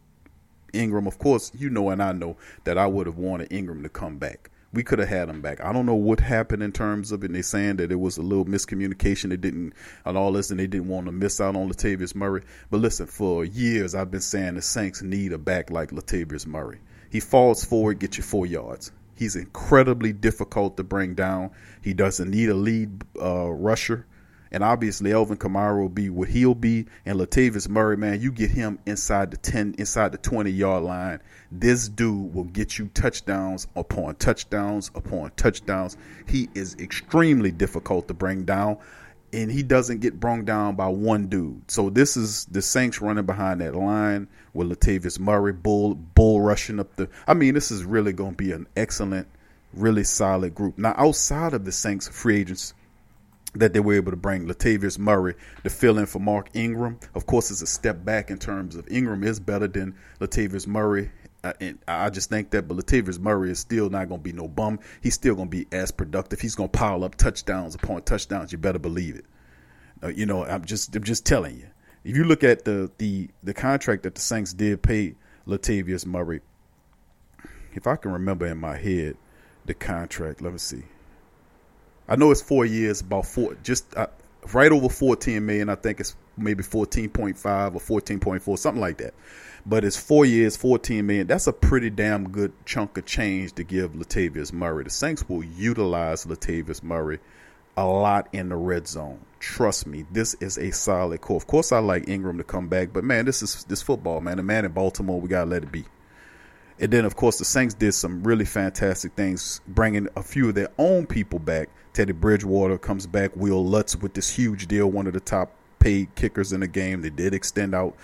Ingram. 0.74 1.08
Of 1.08 1.18
course, 1.20 1.52
you 1.56 1.70
know 1.70 1.90
and 1.90 2.02
I 2.02 2.12
know 2.12 2.38
that 2.64 2.78
I 2.78 2.88
would 2.88 3.08
have 3.08 3.18
wanted 3.18 3.52
Ingram 3.52 3.84
to 3.84 3.90
come 3.90 4.18
back. 4.18 4.50
We 4.74 4.82
could 4.82 4.98
have 4.98 5.10
had 5.10 5.30
him 5.30 5.42
back. 5.42 5.64
I 5.64 5.72
don't 5.72 5.86
know 5.86 5.94
what 5.94 6.20
happened 6.20 6.64
in 6.64 6.72
terms 6.72 7.12
of 7.12 7.24
it. 7.24 7.28
And 7.28 7.36
they're 7.36 7.44
saying 7.44 7.76
that 7.76 7.92
it 7.92 8.00
was 8.00 8.18
a 8.18 8.24
little 8.24 8.46
miscommunication. 8.46 9.30
They 9.30 9.38
didn't, 9.38 9.74
and 10.04 10.18
all 10.18 10.32
this, 10.32 10.50
and 10.50 10.60
they 10.60 10.66
didn't 10.66 10.88
want 10.88 11.06
to 11.06 11.12
miss 11.12 11.40
out 11.40 11.56
on 11.56 11.70
Latavius 11.70 12.16
Murray. 12.16 12.42
But 12.72 12.82
listen, 12.82 13.06
for 13.06 13.46
years 13.46 13.94
I've 13.94 14.10
been 14.10 14.22
saying 14.22 14.56
the 14.56 14.64
Saints 14.64 15.04
need 15.04 15.32
a 15.32 15.38
back 15.38 15.70
like 15.70 15.92
Latavius 15.92 16.48
Murray. 16.48 16.80
He 17.12 17.20
falls 17.20 17.64
forward, 17.64 18.00
get 18.00 18.18
you 18.18 18.24
four 18.24 18.48
yards. 18.48 18.92
He's 19.16 19.36
incredibly 19.36 20.12
difficult 20.12 20.78
to 20.78 20.84
bring 20.84 21.14
down. 21.14 21.52
He 21.84 21.94
doesn't 21.94 22.32
need 22.32 22.50
a 22.50 22.56
lead 22.56 23.04
uh, 23.22 23.52
rusher. 23.52 24.08
And 24.54 24.64
obviously, 24.64 25.12
Alvin 25.12 25.38
Kamara 25.38 25.82
will 25.82 25.90
be 25.90 26.12
what 26.12 26.30
he'll 26.30 26.54
be. 26.54 26.86
And 27.08 27.20
Latavius 27.20 27.68
Murray, 27.68 27.98
man, 27.98 28.22
you 28.22 28.32
get 28.32 28.52
him 28.52 28.78
inside 28.86 29.32
the 29.32 29.38
10, 29.38 29.76
inside 29.80 30.12
the 30.12 30.20
20 30.20 30.52
yard 30.52 30.84
line. 30.84 31.20
This 31.52 31.90
dude 31.90 32.36
will 32.36 32.44
get 32.44 32.78
you 32.78 32.88
touchdowns 32.94 33.68
upon 33.76 34.16
touchdowns 34.16 34.92
upon 34.94 35.32
touchdowns. 35.36 35.98
He 36.28 36.50
is 36.54 36.76
extremely 36.76 37.50
difficult 37.50 38.08
to 38.10 38.14
bring 38.14 38.46
down. 38.46 38.78
And 39.34 39.52
he 39.52 39.64
doesn't 39.64 40.02
get 40.02 40.20
brung 40.20 40.46
down 40.46 40.76
by 40.76 40.88
one 40.88 41.26
dude. 41.26 41.72
So 41.72 41.90
this 41.90 42.16
is 42.16 42.46
the 42.46 42.62
Saints 42.62 43.02
running 43.02 43.26
behind 43.26 43.62
that 43.62 43.74
line 43.74 44.28
with 44.54 44.70
Latavius 44.70 45.20
Murray, 45.20 45.54
bull 45.54 45.96
bull 45.96 46.42
rushing 46.42 46.80
up 46.80 46.96
the. 46.96 47.10
I 47.28 47.34
mean, 47.34 47.56
this 47.56 47.72
is 47.72 47.84
really 47.84 48.14
going 48.14 48.34
to 48.34 48.38
be 48.38 48.52
an 48.52 48.68
excellent, 48.78 49.28
really 49.74 50.04
solid 50.04 50.54
group. 50.54 50.78
Now, 50.78 50.94
outside 50.96 51.56
of 51.56 51.66
the 51.66 51.72
Saints 51.72 52.08
free 52.08 52.42
agents 52.42 52.76
that 53.56 53.74
they 53.74 53.80
were 53.80 53.94
able 53.94 54.12
to 54.12 54.18
bring 54.18 54.48
Latavius 54.48 54.98
Murray 54.98 55.36
to 55.64 55.70
fill 55.70 55.98
in 55.98 56.06
for 56.06 56.20
Mark 56.20 56.50
Ingram. 56.54 57.00
Of 57.14 57.26
course, 57.26 57.52
it's 57.52 57.62
a 57.62 57.68
step 57.68 58.04
back 58.04 58.32
in 58.32 58.38
terms 58.38 58.76
of 58.76 58.88
Ingram 58.90 59.24
is 59.24 59.40
better 59.40 59.68
than 59.68 59.96
Latavius 60.20 60.68
Murray. 60.68 61.12
Uh, 61.44 61.54
and 61.60 61.80
I 61.88 62.10
just 62.10 62.30
think 62.30 62.52
that, 62.52 62.68
but 62.68 62.78
Latavius 62.78 63.20
Murray 63.20 63.52
is 63.52 63.60
still 63.60 63.90
not 63.90 64.08
going 64.08 64.22
to 64.22 64.24
be 64.24 64.32
no 64.32 64.48
bum. 64.48 64.80
He's 65.02 65.14
still 65.14 65.36
going 65.36 65.50
to 65.50 65.52
be 65.52 65.68
as 65.72 65.92
productive. 65.92 66.40
He's 66.40 66.56
going 66.56 66.70
to 66.70 66.78
pile 66.78 67.04
up 67.04 67.16
touchdowns 67.16 67.76
upon 67.76 68.04
touchdowns. 68.04 68.52
You 68.52 68.58
better 68.58 68.80
believe 68.80 69.16
it. 69.16 69.26
Uh, 70.02 70.08
you 70.08 70.26
know, 70.26 70.46
I'm 70.46 70.66
just, 70.66 70.96
I'm 70.96 71.04
just 71.04 71.26
telling 71.26 71.58
you. 71.58 71.68
If 72.04 72.18
you 72.18 72.26
look 72.26 72.44
at 72.44 72.66
the 72.66 72.92
the 72.98 73.30
the 73.44 73.54
contract 73.54 74.04
that 74.04 74.16
the 74.16 74.22
Saints 74.22 74.54
did 74.54 74.82
pay 74.82 75.16
Latavius 75.48 76.06
Murray, 76.06 76.42
if 77.74 77.88
I 77.88 77.96
can 77.96 78.12
remember 78.12 78.46
in 78.46 78.58
my 78.58 78.76
head 78.76 79.16
the 79.66 79.74
contract, 79.74 80.42
let 80.42 80.52
me 80.52 80.60
see. 80.60 80.84
I 82.08 82.16
know 82.16 82.32
it's 82.32 82.42
four 82.42 82.66
years, 82.66 83.02
about 83.02 83.26
four, 83.26 83.56
just 83.64 83.96
uh, 83.96 84.08
right 84.54 84.72
over 84.72 84.90
14 84.90 85.46
million. 85.46 85.70
I 85.70 85.76
think 85.76 86.00
it's 86.00 86.16
maybe 86.38 86.64
14.5 86.64 87.76
or 87.76 88.02
14.4, 88.02 88.58
something 88.58 88.82
like 88.82 88.98
that. 88.98 89.14
But 89.66 89.86
it's 89.86 89.96
four 89.96 90.26
years, 90.26 90.58
14 90.58 91.06
million. 91.06 91.28
That's 91.28 91.48
a 91.48 91.54
pretty 91.54 91.90
damn 91.90 92.30
good 92.30 92.52
chunk 92.66 92.98
of 92.98 93.06
change 93.06 93.54
to 93.54 93.64
give 93.64 93.94
Latavius 93.94 94.52
Murray. 94.52 94.84
The 94.84 94.90
Saints 94.90 95.28
will 95.30 95.44
utilize 95.44 96.26
Latavius 96.26 96.84
Murray 96.84 97.20
a 97.78 97.86
lot 97.86 98.28
in 98.34 98.50
the 98.50 98.56
red 98.56 98.88
zone. 98.88 99.20
Trust 99.40 99.88
me, 99.88 100.06
this 100.12 100.36
is 100.36 100.58
a 100.58 100.72
solid 100.72 101.22
core. 101.22 101.38
Of 101.38 101.48
course, 101.48 101.72
I 101.72 101.80
like 101.80 102.08
Ingram 102.08 102.38
to 102.38 102.44
come 102.44 102.68
back, 102.68 102.90
but 102.94 103.04
man, 103.04 103.26
this 103.26 103.42
is 103.42 103.64
this 103.66 103.82
football, 103.82 104.22
man. 104.22 104.38
The 104.38 104.44
man 104.44 104.66
in 104.66 104.72
Baltimore, 104.72 105.20
we 105.20 105.30
gotta 105.30 105.50
let 105.50 105.64
it 105.64 105.72
be. 105.72 105.86
And 106.80 106.92
then, 106.92 107.06
of 107.06 107.16
course, 107.16 107.38
the 107.38 107.46
Saints 107.46 107.74
did 107.74 107.94
some 107.94 108.24
really 108.24 108.46
fantastic 108.46 109.14
things, 109.14 109.62
bringing 109.68 110.08
a 110.16 110.24
few 110.24 110.50
of 110.50 110.56
their 110.56 110.70
own 110.78 111.06
people 111.06 111.40
back. 111.40 111.70
Teddy 111.94 112.14
Bridgewater 112.14 112.78
comes 112.78 113.06
back. 113.06 113.36
Will 113.36 113.66
Lutz 113.66 113.96
with 113.96 114.14
this 114.14 114.30
huge 114.30 114.68
deal, 114.68 114.90
one 114.90 115.08
of 115.08 115.14
the 115.14 115.20
top 115.20 115.56
paid 115.80 116.14
kickers 116.16 116.54
in 116.54 116.62
the 116.62 116.68
game. 116.68 117.02
They 117.02 117.10
did 117.10 117.34
extend 117.34 117.76
out 117.76 117.96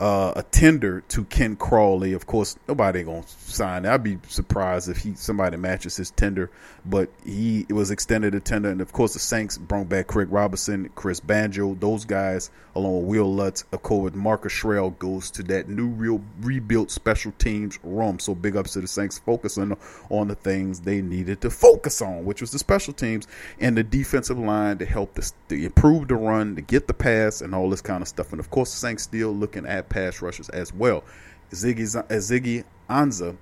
uh, 0.00 0.32
a 0.36 0.42
tender 0.44 1.00
to 1.08 1.24
Ken 1.24 1.56
Crawley. 1.56 2.12
Of 2.12 2.26
course, 2.26 2.56
nobody 2.68 3.02
gonna 3.02 3.24
sign. 3.26 3.84
I'd 3.84 4.02
be 4.02 4.18
surprised 4.28 4.88
if 4.88 4.98
he 4.98 5.14
somebody 5.14 5.56
matches 5.56 5.96
his 5.96 6.10
tender, 6.10 6.50
but 6.84 7.10
he 7.24 7.66
was 7.68 7.90
extended 7.90 8.34
a 8.34 8.40
tender, 8.40 8.70
and 8.70 8.80
of 8.80 8.92
course 8.92 9.14
the 9.14 9.18
Saints 9.18 9.58
brought 9.58 9.88
back 9.88 10.06
Craig 10.06 10.28
Robertson, 10.30 10.90
Chris 10.94 11.20
Banjo, 11.20 11.74
those 11.74 12.04
guys 12.04 12.50
along 12.78 13.00
with 13.00 13.06
Will 13.06 13.34
Lutz. 13.34 13.64
Of 13.72 13.82
course, 13.82 14.14
Marcus 14.14 14.52
Shrell 14.52 14.90
goes 14.90 15.30
to 15.32 15.42
that 15.44 15.68
new 15.68 15.88
real 15.88 16.22
rebuilt 16.40 16.90
special 16.90 17.32
teams 17.32 17.78
room. 17.82 18.18
So 18.18 18.34
big 18.34 18.56
ups 18.56 18.74
to 18.74 18.80
the 18.80 18.88
Saints 18.88 19.18
focusing 19.18 19.76
on 20.10 20.28
the 20.28 20.34
things 20.34 20.80
they 20.80 21.02
needed 21.02 21.40
to 21.42 21.50
focus 21.50 22.00
on, 22.00 22.24
which 22.24 22.40
was 22.40 22.52
the 22.52 22.58
special 22.58 22.94
teams 22.94 23.26
and 23.58 23.76
the 23.76 23.82
defensive 23.82 24.38
line 24.38 24.78
to 24.78 24.86
help 24.86 25.14
the, 25.14 25.30
to 25.48 25.64
improve 25.64 26.08
the 26.08 26.14
run, 26.14 26.54
to 26.56 26.62
get 26.62 26.86
the 26.86 26.94
pass, 26.94 27.40
and 27.40 27.54
all 27.54 27.68
this 27.68 27.80
kind 27.80 28.02
of 28.02 28.08
stuff. 28.08 28.30
And 28.30 28.40
of 28.40 28.50
course, 28.50 28.70
the 28.70 28.78
Saints 28.78 29.02
still 29.02 29.32
looking 29.32 29.66
at 29.66 29.87
pass 29.88 30.22
rushers 30.22 30.48
as 30.50 30.72
well. 30.72 31.04
Ziggy 31.50 31.96
uh, 31.96 32.02
Ziggy 32.04 32.64
Ansah 32.88 33.36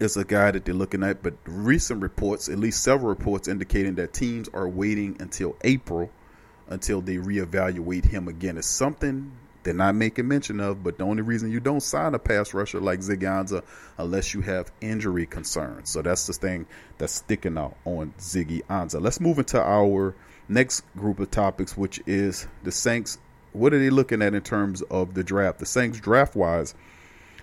is 0.00 0.16
a 0.16 0.24
guy 0.24 0.50
that 0.50 0.64
they're 0.64 0.74
looking 0.74 1.02
at, 1.02 1.22
but 1.22 1.34
recent 1.46 2.02
reports, 2.02 2.48
at 2.48 2.58
least 2.58 2.82
several 2.82 3.08
reports, 3.08 3.48
indicating 3.48 3.94
that 3.96 4.12
teams 4.12 4.48
are 4.52 4.68
waiting 4.68 5.16
until 5.20 5.56
April 5.62 6.10
until 6.68 7.00
they 7.00 7.16
reevaluate 7.16 8.04
him 8.04 8.28
again. 8.28 8.58
It's 8.58 8.66
something 8.66 9.32
they're 9.62 9.74
not 9.74 9.94
making 9.94 10.28
mention 10.28 10.60
of, 10.60 10.82
but 10.82 10.98
the 10.98 11.04
only 11.04 11.22
reason 11.22 11.50
you 11.50 11.60
don't 11.60 11.82
sign 11.82 12.14
a 12.14 12.18
pass 12.18 12.54
rusher 12.54 12.80
like 12.80 13.00
Ziggy 13.00 13.22
Ansah 13.22 13.64
unless 13.98 14.34
you 14.34 14.40
have 14.42 14.70
injury 14.80 15.26
concerns. 15.26 15.90
So 15.90 16.02
that's 16.02 16.26
the 16.26 16.32
thing 16.32 16.66
that's 16.98 17.14
sticking 17.14 17.58
out 17.58 17.76
on 17.84 18.14
Ziggy 18.18 18.62
Ansah. 18.66 19.00
Let's 19.00 19.20
move 19.20 19.38
into 19.38 19.60
our 19.60 20.14
next 20.48 20.82
group 20.96 21.18
of 21.18 21.30
topics, 21.30 21.76
which 21.76 22.00
is 22.06 22.46
the 22.62 22.70
Saints 22.70 23.18
what 23.56 23.72
are 23.72 23.78
they 23.78 23.90
looking 23.90 24.22
at 24.22 24.34
in 24.34 24.42
terms 24.42 24.82
of 24.82 25.14
the 25.14 25.24
draft? 25.24 25.58
The 25.58 25.66
Saints 25.66 25.98
draft 25.98 26.36
wise 26.36 26.74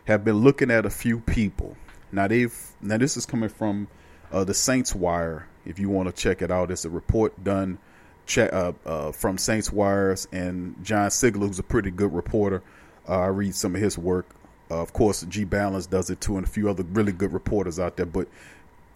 have 0.06 0.24
been 0.24 0.38
looking 0.38 0.72
at 0.72 0.86
a 0.86 0.90
few 0.90 1.20
people. 1.20 1.76
Now 2.12 2.28
they've 2.28 2.56
now 2.82 2.98
this 2.98 3.18
is 3.18 3.26
coming 3.26 3.50
from 3.50 3.88
uh, 4.32 4.44
the 4.44 4.54
Saints 4.54 4.94
Wire. 4.94 5.48
If 5.66 5.80
you 5.80 5.90
want 5.90 6.10
to 6.10 6.14
check 6.14 6.42
it 6.42 6.52
out, 6.52 6.72
it's 6.72 6.86
a 6.86 6.90
report 6.90 7.44
done 7.44 7.80
check, 8.26 8.52
uh, 8.54 8.74
uh, 8.86 9.12
from 9.12 9.38
Saints 9.38 9.72
Wires 9.72 10.28
and 10.32 10.76
John 10.84 11.10
Sigler, 11.10 11.48
who's 11.48 11.60
a 11.60 11.64
pretty 11.64 11.92
good 11.92 12.14
reporter. 12.14 12.62
Uh, 13.08 13.20
I 13.20 13.28
read 13.28 13.56
some 13.56 13.76
of 13.76 13.82
his 13.82 13.98
work. 13.98 14.28
Uh, 14.72 14.82
of 14.82 14.94
course, 14.94 15.24
G 15.28 15.44
Balance 15.44 15.88
does 15.88 16.10
it 16.10 16.22
too, 16.22 16.38
and 16.38 16.46
a 16.46 16.50
few 16.50 16.70
other 16.70 16.84
really 16.84 17.12
good 17.12 17.34
reporters 17.34 17.80
out 17.80 17.98
there. 17.98 18.06
But 18.06 18.28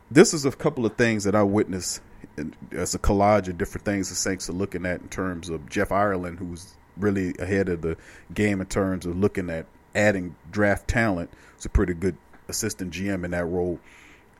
this 0.09 0.33
is 0.33 0.45
a 0.45 0.51
couple 0.51 0.85
of 0.85 0.95
things 0.95 1.25
that 1.25 1.35
I 1.35 1.43
witnessed 1.43 2.01
as 2.71 2.95
a 2.95 2.99
collage 2.99 3.47
of 3.47 3.57
different 3.57 3.85
things 3.85 4.09
the 4.09 4.15
Saints 4.15 4.49
are 4.49 4.53
looking 4.53 4.85
at 4.85 5.01
in 5.01 5.09
terms 5.09 5.49
of 5.49 5.69
Jeff 5.69 5.91
Ireland, 5.91 6.39
who's 6.39 6.76
really 6.99 7.33
ahead 7.39 7.69
of 7.69 7.81
the 7.81 7.97
game 8.33 8.61
in 8.61 8.67
terms 8.67 9.05
of 9.05 9.17
looking 9.17 9.49
at 9.49 9.65
adding 9.95 10.35
draft 10.51 10.87
talent. 10.87 11.29
It's 11.55 11.65
a 11.65 11.69
pretty 11.69 11.93
good 11.93 12.17
assistant 12.47 12.93
GM 12.93 13.25
in 13.25 13.31
that 13.31 13.45
role. 13.45 13.79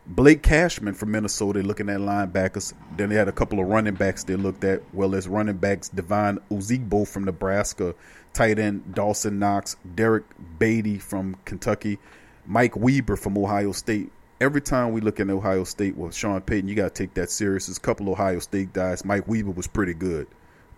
Blake 0.05 0.41
Cashman 0.41 0.93
from 0.93 1.11
Minnesota 1.11 1.61
looking 1.61 1.89
at 1.89 1.99
linebackers. 1.99 2.73
Then 2.95 3.09
they 3.09 3.15
had 3.15 3.27
a 3.27 3.33
couple 3.33 3.59
of 3.59 3.67
running 3.67 3.95
backs 3.95 4.23
they 4.23 4.37
looked 4.37 4.63
at. 4.63 4.81
Well, 4.93 5.13
as 5.15 5.27
running 5.27 5.57
backs, 5.57 5.89
Devine 5.89 6.39
Ozigbo 6.49 7.05
from 7.05 7.25
Nebraska, 7.25 7.93
tight 8.33 8.57
end 8.57 8.95
Dawson 8.95 9.37
Knox, 9.37 9.75
Derek 9.95 10.23
Beatty 10.59 10.97
from 10.97 11.35
Kentucky, 11.43 11.99
Mike 12.45 12.77
Weber 12.77 13.17
from 13.17 13.37
Ohio 13.37 13.73
State. 13.73 14.09
Every 14.39 14.61
time 14.61 14.93
we 14.93 15.01
look 15.01 15.19
at 15.19 15.29
Ohio 15.29 15.65
State 15.65 15.97
with 15.97 16.15
Sean 16.15 16.39
Payton, 16.39 16.69
you 16.69 16.75
got 16.75 16.95
to 16.95 17.03
take 17.03 17.15
that 17.15 17.29
serious. 17.29 17.65
There's 17.65 17.77
a 17.77 17.81
couple 17.81 18.09
Ohio 18.09 18.39
State 18.39 18.71
guys. 18.71 19.03
Mike 19.03 19.27
Weber 19.27 19.51
was 19.51 19.67
pretty 19.67 19.93
good 19.93 20.27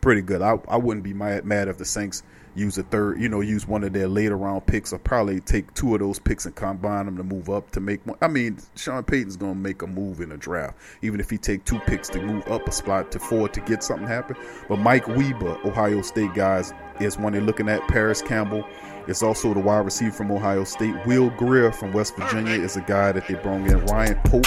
pretty 0.01 0.21
good. 0.21 0.41
I, 0.41 0.57
I 0.67 0.77
wouldn't 0.77 1.03
be 1.03 1.13
mad, 1.13 1.45
mad 1.45 1.67
if 1.67 1.77
the 1.77 1.85
Saints 1.85 2.23
use 2.55 2.77
a 2.77 2.83
third, 2.83 3.21
you 3.21 3.29
know, 3.29 3.41
use 3.41 3.67
one 3.67 3.83
of 3.83 3.93
their 3.93 4.07
later 4.07 4.35
round 4.35 4.65
picks, 4.65 4.91
or 4.91 4.99
probably 4.99 5.39
take 5.39 5.73
two 5.73 5.93
of 5.93 5.99
those 5.99 6.19
picks 6.19 6.45
and 6.45 6.55
combine 6.55 7.05
them 7.05 7.17
to 7.17 7.23
move 7.23 7.49
up 7.49 7.71
to 7.71 7.79
make. 7.79 8.05
One. 8.05 8.17
I 8.21 8.27
mean, 8.27 8.57
Sean 8.75 9.03
Payton's 9.03 9.37
going 9.37 9.53
to 9.53 9.59
make 9.59 9.81
a 9.81 9.87
move 9.87 10.19
in 10.19 10.31
a 10.31 10.37
draft, 10.37 10.77
even 11.01 11.19
if 11.19 11.29
he 11.29 11.37
take 11.37 11.63
two 11.65 11.79
picks 11.79 12.09
to 12.09 12.21
move 12.21 12.47
up 12.47 12.67
a 12.67 12.71
spot 12.71 13.11
to 13.11 13.19
four 13.19 13.49
to 13.49 13.61
get 13.61 13.83
something 13.83 14.07
happen. 14.07 14.35
But 14.67 14.79
Mike 14.79 15.07
Weber, 15.07 15.59
Ohio 15.65 16.01
State 16.01 16.33
guys, 16.33 16.73
is 16.99 17.17
one 17.17 17.33
they're 17.33 17.41
looking 17.41 17.69
at. 17.69 17.87
Parris 17.87 18.21
Campbell 18.21 18.65
it's 19.09 19.23
also 19.23 19.53
the 19.53 19.59
wide 19.59 19.85
receiver 19.85 20.11
from 20.11 20.31
Ohio 20.31 20.63
State. 20.63 20.95
Will 21.07 21.31
Grier 21.31 21.71
from 21.71 21.91
West 21.93 22.15
Virginia 22.15 22.53
is 22.53 22.77
a 22.77 22.81
guy 22.81 23.11
that 23.11 23.27
they 23.27 23.33
brought 23.33 23.67
in. 23.67 23.83
Ryan 23.85 24.19
Pope 24.25 24.45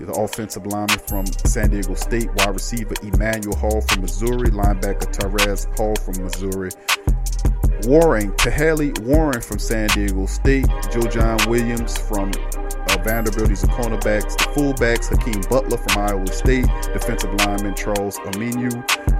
the 0.00 0.12
offensive 0.12 0.66
lineman 0.66 0.98
from 0.98 1.26
San 1.46 1.70
Diego 1.70 1.94
State. 1.94 2.28
Wide 2.36 2.54
receiver 2.54 2.94
Emmanuel 3.02 3.56
Hall 3.56 3.80
from 3.80 4.02
Missouri. 4.02 4.50
Linebacker 4.50 5.10
Terez 5.12 5.66
Hall 5.76 5.94
from 5.96 6.22
Missouri. 6.22 6.70
Warren, 7.86 8.32
Tahali 8.36 8.98
Warren 9.00 9.40
from 9.40 9.58
San 9.58 9.88
Diego 9.88 10.26
State. 10.26 10.66
Joejuan 10.66 11.46
Williams 11.48 11.96
from 11.96 12.30
uh, 12.30 12.98
Vanderbilt. 13.02 13.48
He's 13.48 13.64
a 13.64 13.68
cornerback. 13.68 14.22
The 14.22 14.44
fullbacks, 14.54 15.08
Hakeem 15.08 15.42
Butler 15.48 15.78
from 15.78 16.02
Iowa 16.02 16.26
State. 16.32 16.66
Defensive 16.92 17.32
lineman 17.34 17.74
Charles 17.74 18.18
Omenihu. 18.18 18.72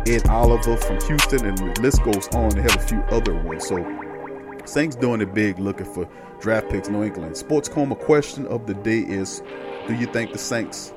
Ed 0.08 0.28
Oliver 0.28 0.76
from 0.76 1.00
Houston. 1.06 1.46
And 1.46 1.58
the 1.58 1.80
list 1.80 2.02
goes 2.02 2.28
on. 2.34 2.50
They 2.50 2.62
have 2.62 2.76
a 2.76 2.80
few 2.80 3.00
other 3.10 3.34
ones. 3.34 3.66
So 3.66 3.76
Saints 4.64 4.96
doing 4.96 5.20
it 5.20 5.34
big, 5.34 5.58
looking 5.58 5.86
for 5.86 6.08
draft 6.40 6.70
picks. 6.70 6.88
New 6.88 7.02
England 7.02 7.36
Sports 7.36 7.68
Coma 7.68 7.94
question 7.94 8.46
of 8.46 8.66
the 8.66 8.74
day 8.74 9.00
is: 9.00 9.42
Do 9.86 9.94
you 9.94 10.06
think 10.06 10.32
the 10.32 10.38
Saints 10.38 10.92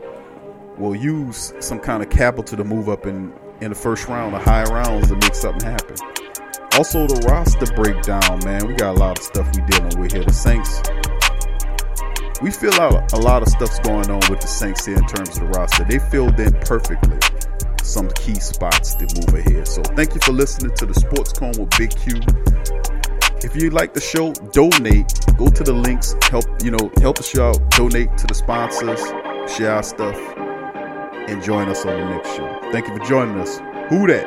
will 0.77 0.95
use 0.95 1.53
some 1.60 1.80
kind 1.80 2.03
of 2.03 2.10
capital 2.10 2.58
to 2.58 2.63
move 2.63 2.89
up 2.89 3.06
in 3.06 3.34
in 3.62 3.69
the 3.69 3.75
first 3.75 4.08
round 4.08 4.36
or 4.36 4.39
higher 4.39 4.65
rounds 4.65 5.10
to 5.10 5.15
make 5.15 5.36
something 5.36 5.69
happen? 5.69 5.95
Also, 6.73 7.08
the 7.08 7.25
roster 7.27 7.65
breakdown, 7.73 8.39
man. 8.45 8.67
We 8.67 8.75
got 8.75 8.95
a 8.95 8.99
lot 8.99 9.17
of 9.17 9.23
stuff 9.23 9.47
we 9.56 9.63
dealing 9.63 9.99
with 9.99 10.13
here. 10.13 10.23
The 10.23 10.34
Saints 10.34 10.82
we 12.41 12.51
feel 12.51 12.73
out 12.75 13.13
a 13.13 13.17
lot 13.17 13.41
of 13.41 13.47
stuff's 13.47 13.80
going 13.80 14.12
on 14.12 14.19
with 14.30 14.41
the 14.41 14.47
Saints 14.47 14.86
here 14.86 14.97
in 14.97 15.08
terms 15.08 15.38
of 15.38 15.39
the 15.39 15.47
roster. 15.58 15.84
They 15.86 15.97
filled 15.97 16.39
in 16.39 16.53
perfectly 16.62 17.17
some 17.84 18.10
key 18.12 18.36
spots 18.36 18.95
to 18.95 19.08
move 19.15 19.34
ahead. 19.34 19.67
So 19.67 19.82
thank 19.82 20.13
you 20.13 20.19
for 20.21 20.34
listening 20.34 20.75
to 20.75 20.86
the 20.86 20.93
Sports 20.93 21.34
Coma 21.34 21.58
with 21.58 21.77
Big 21.77 21.95
Q. 21.95 22.21
If 23.43 23.56
you 23.56 23.69
like 23.69 23.93
the 23.93 24.02
show, 24.02 24.34
donate. 24.52 25.13
Go 25.38 25.47
to 25.50 25.63
the 25.63 25.73
links. 25.73 26.15
Help 26.23 26.45
you 26.63 26.71
know 26.71 26.91
help 26.97 27.19
us 27.19 27.38
out. 27.38 27.69
Donate 27.71 28.17
to 28.17 28.28
the 28.28 28.34
sponsors. 28.34 29.02
Share 29.56 29.73
our 29.73 29.84
stuff. 29.84 30.17
And 31.30 31.43
join 31.43 31.69
us 31.69 31.86
on 31.86 32.00
the 32.00 32.06
next 32.06 32.36
show. 32.36 32.60
Thank 32.71 32.88
you 32.88 32.97
for 32.97 33.06
joining 33.06 33.38
us. 33.39 33.58
Who 33.89 34.08
that? 34.08 34.26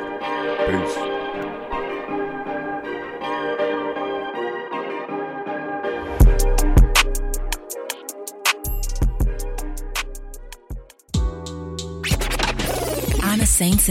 Peace. 0.68 1.10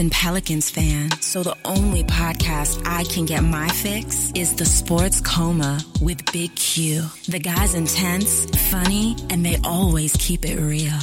And 0.00 0.10
Pelicans 0.10 0.70
fan, 0.70 1.10
so 1.20 1.42
the 1.42 1.56
only 1.66 2.02
podcast 2.04 2.82
I 2.86 3.04
can 3.04 3.26
get 3.26 3.44
my 3.44 3.68
fix 3.68 4.32
is 4.34 4.56
the 4.56 4.64
Sports 4.64 5.20
Coma 5.20 5.78
with 6.00 6.24
Big 6.32 6.56
Q. 6.56 7.02
The 7.28 7.38
guy's 7.38 7.74
intense, 7.74 8.46
funny, 8.70 9.14
and 9.28 9.44
they 9.44 9.58
always 9.62 10.16
keep 10.16 10.46
it 10.46 10.58
real. 10.58 10.98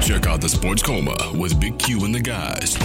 Check 0.00 0.28
out 0.28 0.40
the 0.40 0.48
Sports 0.48 0.82
Coma 0.82 1.16
with 1.34 1.60
Big 1.60 1.76
Q 1.80 2.04
and 2.04 2.14
the 2.14 2.20
guys. 2.20 2.78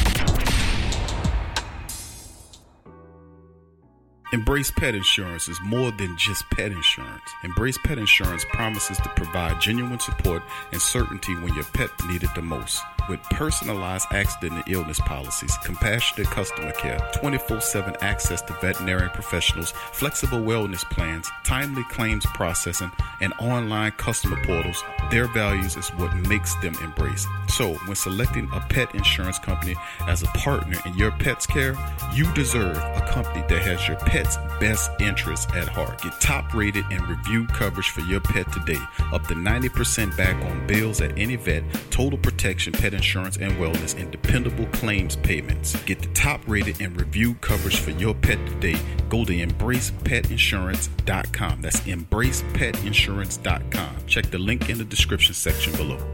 Embrace 4.34 4.72
Pet 4.72 4.96
Insurance 4.96 5.48
is 5.48 5.60
more 5.64 5.92
than 5.92 6.18
just 6.18 6.44
pet 6.50 6.72
insurance. 6.72 7.30
Embrace 7.44 7.78
Pet 7.78 8.00
Insurance 8.00 8.44
promises 8.50 8.98
to 8.98 9.10
provide 9.10 9.62
genuine 9.62 10.00
support 10.00 10.42
and 10.72 10.82
certainty 10.82 11.36
when 11.36 11.54
your 11.54 11.66
pet 11.66 11.90
needed 12.10 12.30
the 12.36 12.42
most. 12.42 12.82
With 13.10 13.22
personalized 13.24 14.08
accident 14.12 14.54
and 14.54 14.76
illness 14.76 15.00
policies, 15.00 15.58
compassionate 15.64 16.28
customer 16.28 16.74
care, 16.74 17.00
24 17.16 17.62
7 17.62 17.96
access 18.02 18.42
to 18.42 18.54
veterinary 18.60 19.10
professionals, 19.10 19.72
flexible 19.94 20.40
wellness 20.40 20.84
plans, 20.90 21.32
timely 21.46 21.86
claims 21.90 22.26
processing, 22.26 22.92
and 23.22 23.32
online 23.40 23.92
customer 23.94 24.44
portals, 24.44 24.84
their 25.10 25.28
values 25.28 25.78
is 25.78 25.88
what 25.92 26.14
makes 26.28 26.54
them 26.56 26.76
embrace. 26.84 27.26
So, 27.48 27.76
when 27.86 27.96
selecting 27.96 28.50
a 28.52 28.60
pet 28.60 28.94
insurance 28.94 29.40
company 29.40 29.76
as 30.02 30.22
a 30.24 30.28
partner 30.28 30.78
in 30.86 30.94
your 30.98 31.12
pet's 31.12 31.48
care, 31.48 31.76
you 32.14 32.30
deserve 32.34 32.76
a 32.76 33.08
company 33.10 33.46
that 33.48 33.62
has 33.62 33.88
your 33.88 33.98
pet's 33.98 34.36
best 34.60 34.92
interests 35.00 35.48
at 35.54 35.70
heart. 35.70 36.02
Get 36.02 36.20
top 36.20 36.54
rated 36.54 36.84
and 36.92 37.08
review 37.08 37.48
coverage 37.48 37.90
for 37.90 38.02
your 38.02 38.20
pet 38.20 38.52
today. 38.52 38.82
Up 39.14 39.26
to 39.28 39.34
90% 39.34 40.18
back 40.18 40.36
on 40.44 40.68
bills 40.68 41.00
at 41.00 41.18
any 41.18 41.38
vet, 41.38 41.64
total 41.90 42.20
protection, 42.20 42.74
pet 42.74 42.94
insurance 42.98 43.38
and 43.38 43.54
wellness, 43.54 43.98
and 44.00 44.12
dependable 44.12 44.66
claims 44.68 45.16
payments. 45.16 45.82
Get 45.86 46.02
the 46.02 46.10
top 46.10 46.42
rated 46.48 46.82
and 46.82 47.00
review 47.00 47.36
coverage 47.36 47.80
for 47.80 47.92
your 47.92 48.14
pet 48.14 48.46
today. 48.48 48.76
Go 49.08 49.24
to 49.24 49.34
embracepetinsurance.com. 49.34 51.62
That's 51.62 51.80
embracepetinsurance.com. 51.82 53.96
Check 54.08 54.26
the 54.26 54.40
link 54.40 54.70
in 54.70 54.78
the 54.78 54.84
description 54.84 55.34
section 55.34 55.74
below. 55.78 56.06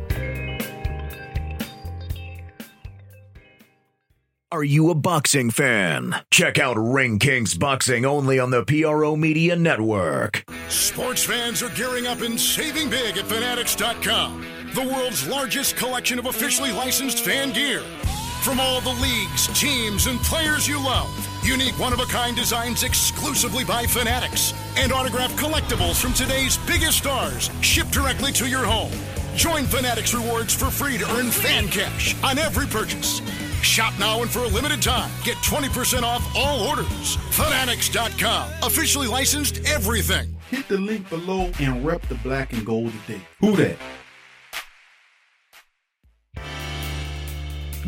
Are 4.53 4.63
you 4.63 4.91
a 4.91 4.95
boxing 4.95 5.49
fan? 5.49 6.13
Check 6.29 6.59
out 6.59 6.77
Ring 6.77 7.17
Kings 7.17 7.55
Boxing 7.55 8.05
only 8.05 8.37
on 8.37 8.51
the 8.51 8.63
PRO 8.63 9.15
Media 9.15 9.55
Network. 9.55 10.43
Sports 10.69 11.23
fans 11.23 11.63
are 11.63 11.69
gearing 11.69 12.05
up 12.05 12.21
and 12.21 12.39
saving 12.39 12.91
big 12.91 13.17
at 13.17 13.25
Fanatics.com, 13.25 14.45
the 14.73 14.81
world's 14.81 15.27
largest 15.27 15.77
collection 15.77 16.17
of 16.17 16.25
officially 16.25 16.71
licensed 16.71 17.23
fan 17.23 17.53
gear. 17.53 17.81
From 18.41 18.59
all 18.59 18.81
the 18.81 18.93
leagues, 19.01 19.47
teams, 19.59 20.07
and 20.07 20.19
players 20.19 20.67
you 20.67 20.83
love, 20.83 21.09
unique 21.43 21.77
one 21.79 21.93
of 21.93 21.99
a 21.99 22.05
kind 22.05 22.36
designs 22.36 22.83
exclusively 22.83 23.63
by 23.63 23.86
Fanatics, 23.86 24.53
and 24.75 24.91
autographed 24.91 25.38
collectibles 25.38 26.01
from 26.01 26.13
today's 26.13 26.57
biggest 26.65 26.97
stars 26.97 27.51
shipped 27.62 27.91
directly 27.91 28.31
to 28.33 28.49
your 28.49 28.65
home. 28.65 28.91
Join 29.36 29.65
Fanatics 29.65 30.13
Rewards 30.13 30.53
for 30.53 30.65
free 30.65 30.97
to 30.97 31.09
earn 31.12 31.29
fan 31.29 31.67
cash 31.67 32.15
on 32.23 32.39
every 32.39 32.65
purchase. 32.65 33.21
Shop 33.62 33.93
now 33.99 34.21
and 34.23 34.29
for 34.29 34.39
a 34.39 34.47
limited 34.47 34.81
time. 34.81 35.12
Get 35.23 35.38
20% 35.38 36.01
off 36.01 36.27
all 36.36 36.67
orders. 36.67 37.15
Fanatics.com. 37.31 38.49
Officially 38.63 39.07
licensed 39.07 39.59
everything. 39.65 40.36
Hit 40.49 40.67
the 40.67 40.77
link 40.77 41.09
below 41.09 41.49
and 41.59 41.86
rep 41.86 42.01
the 42.07 42.15
black 42.15 42.53
and 42.53 42.65
gold 42.65 42.91
today. 43.05 43.21
Who 43.39 43.55
that? 43.55 43.77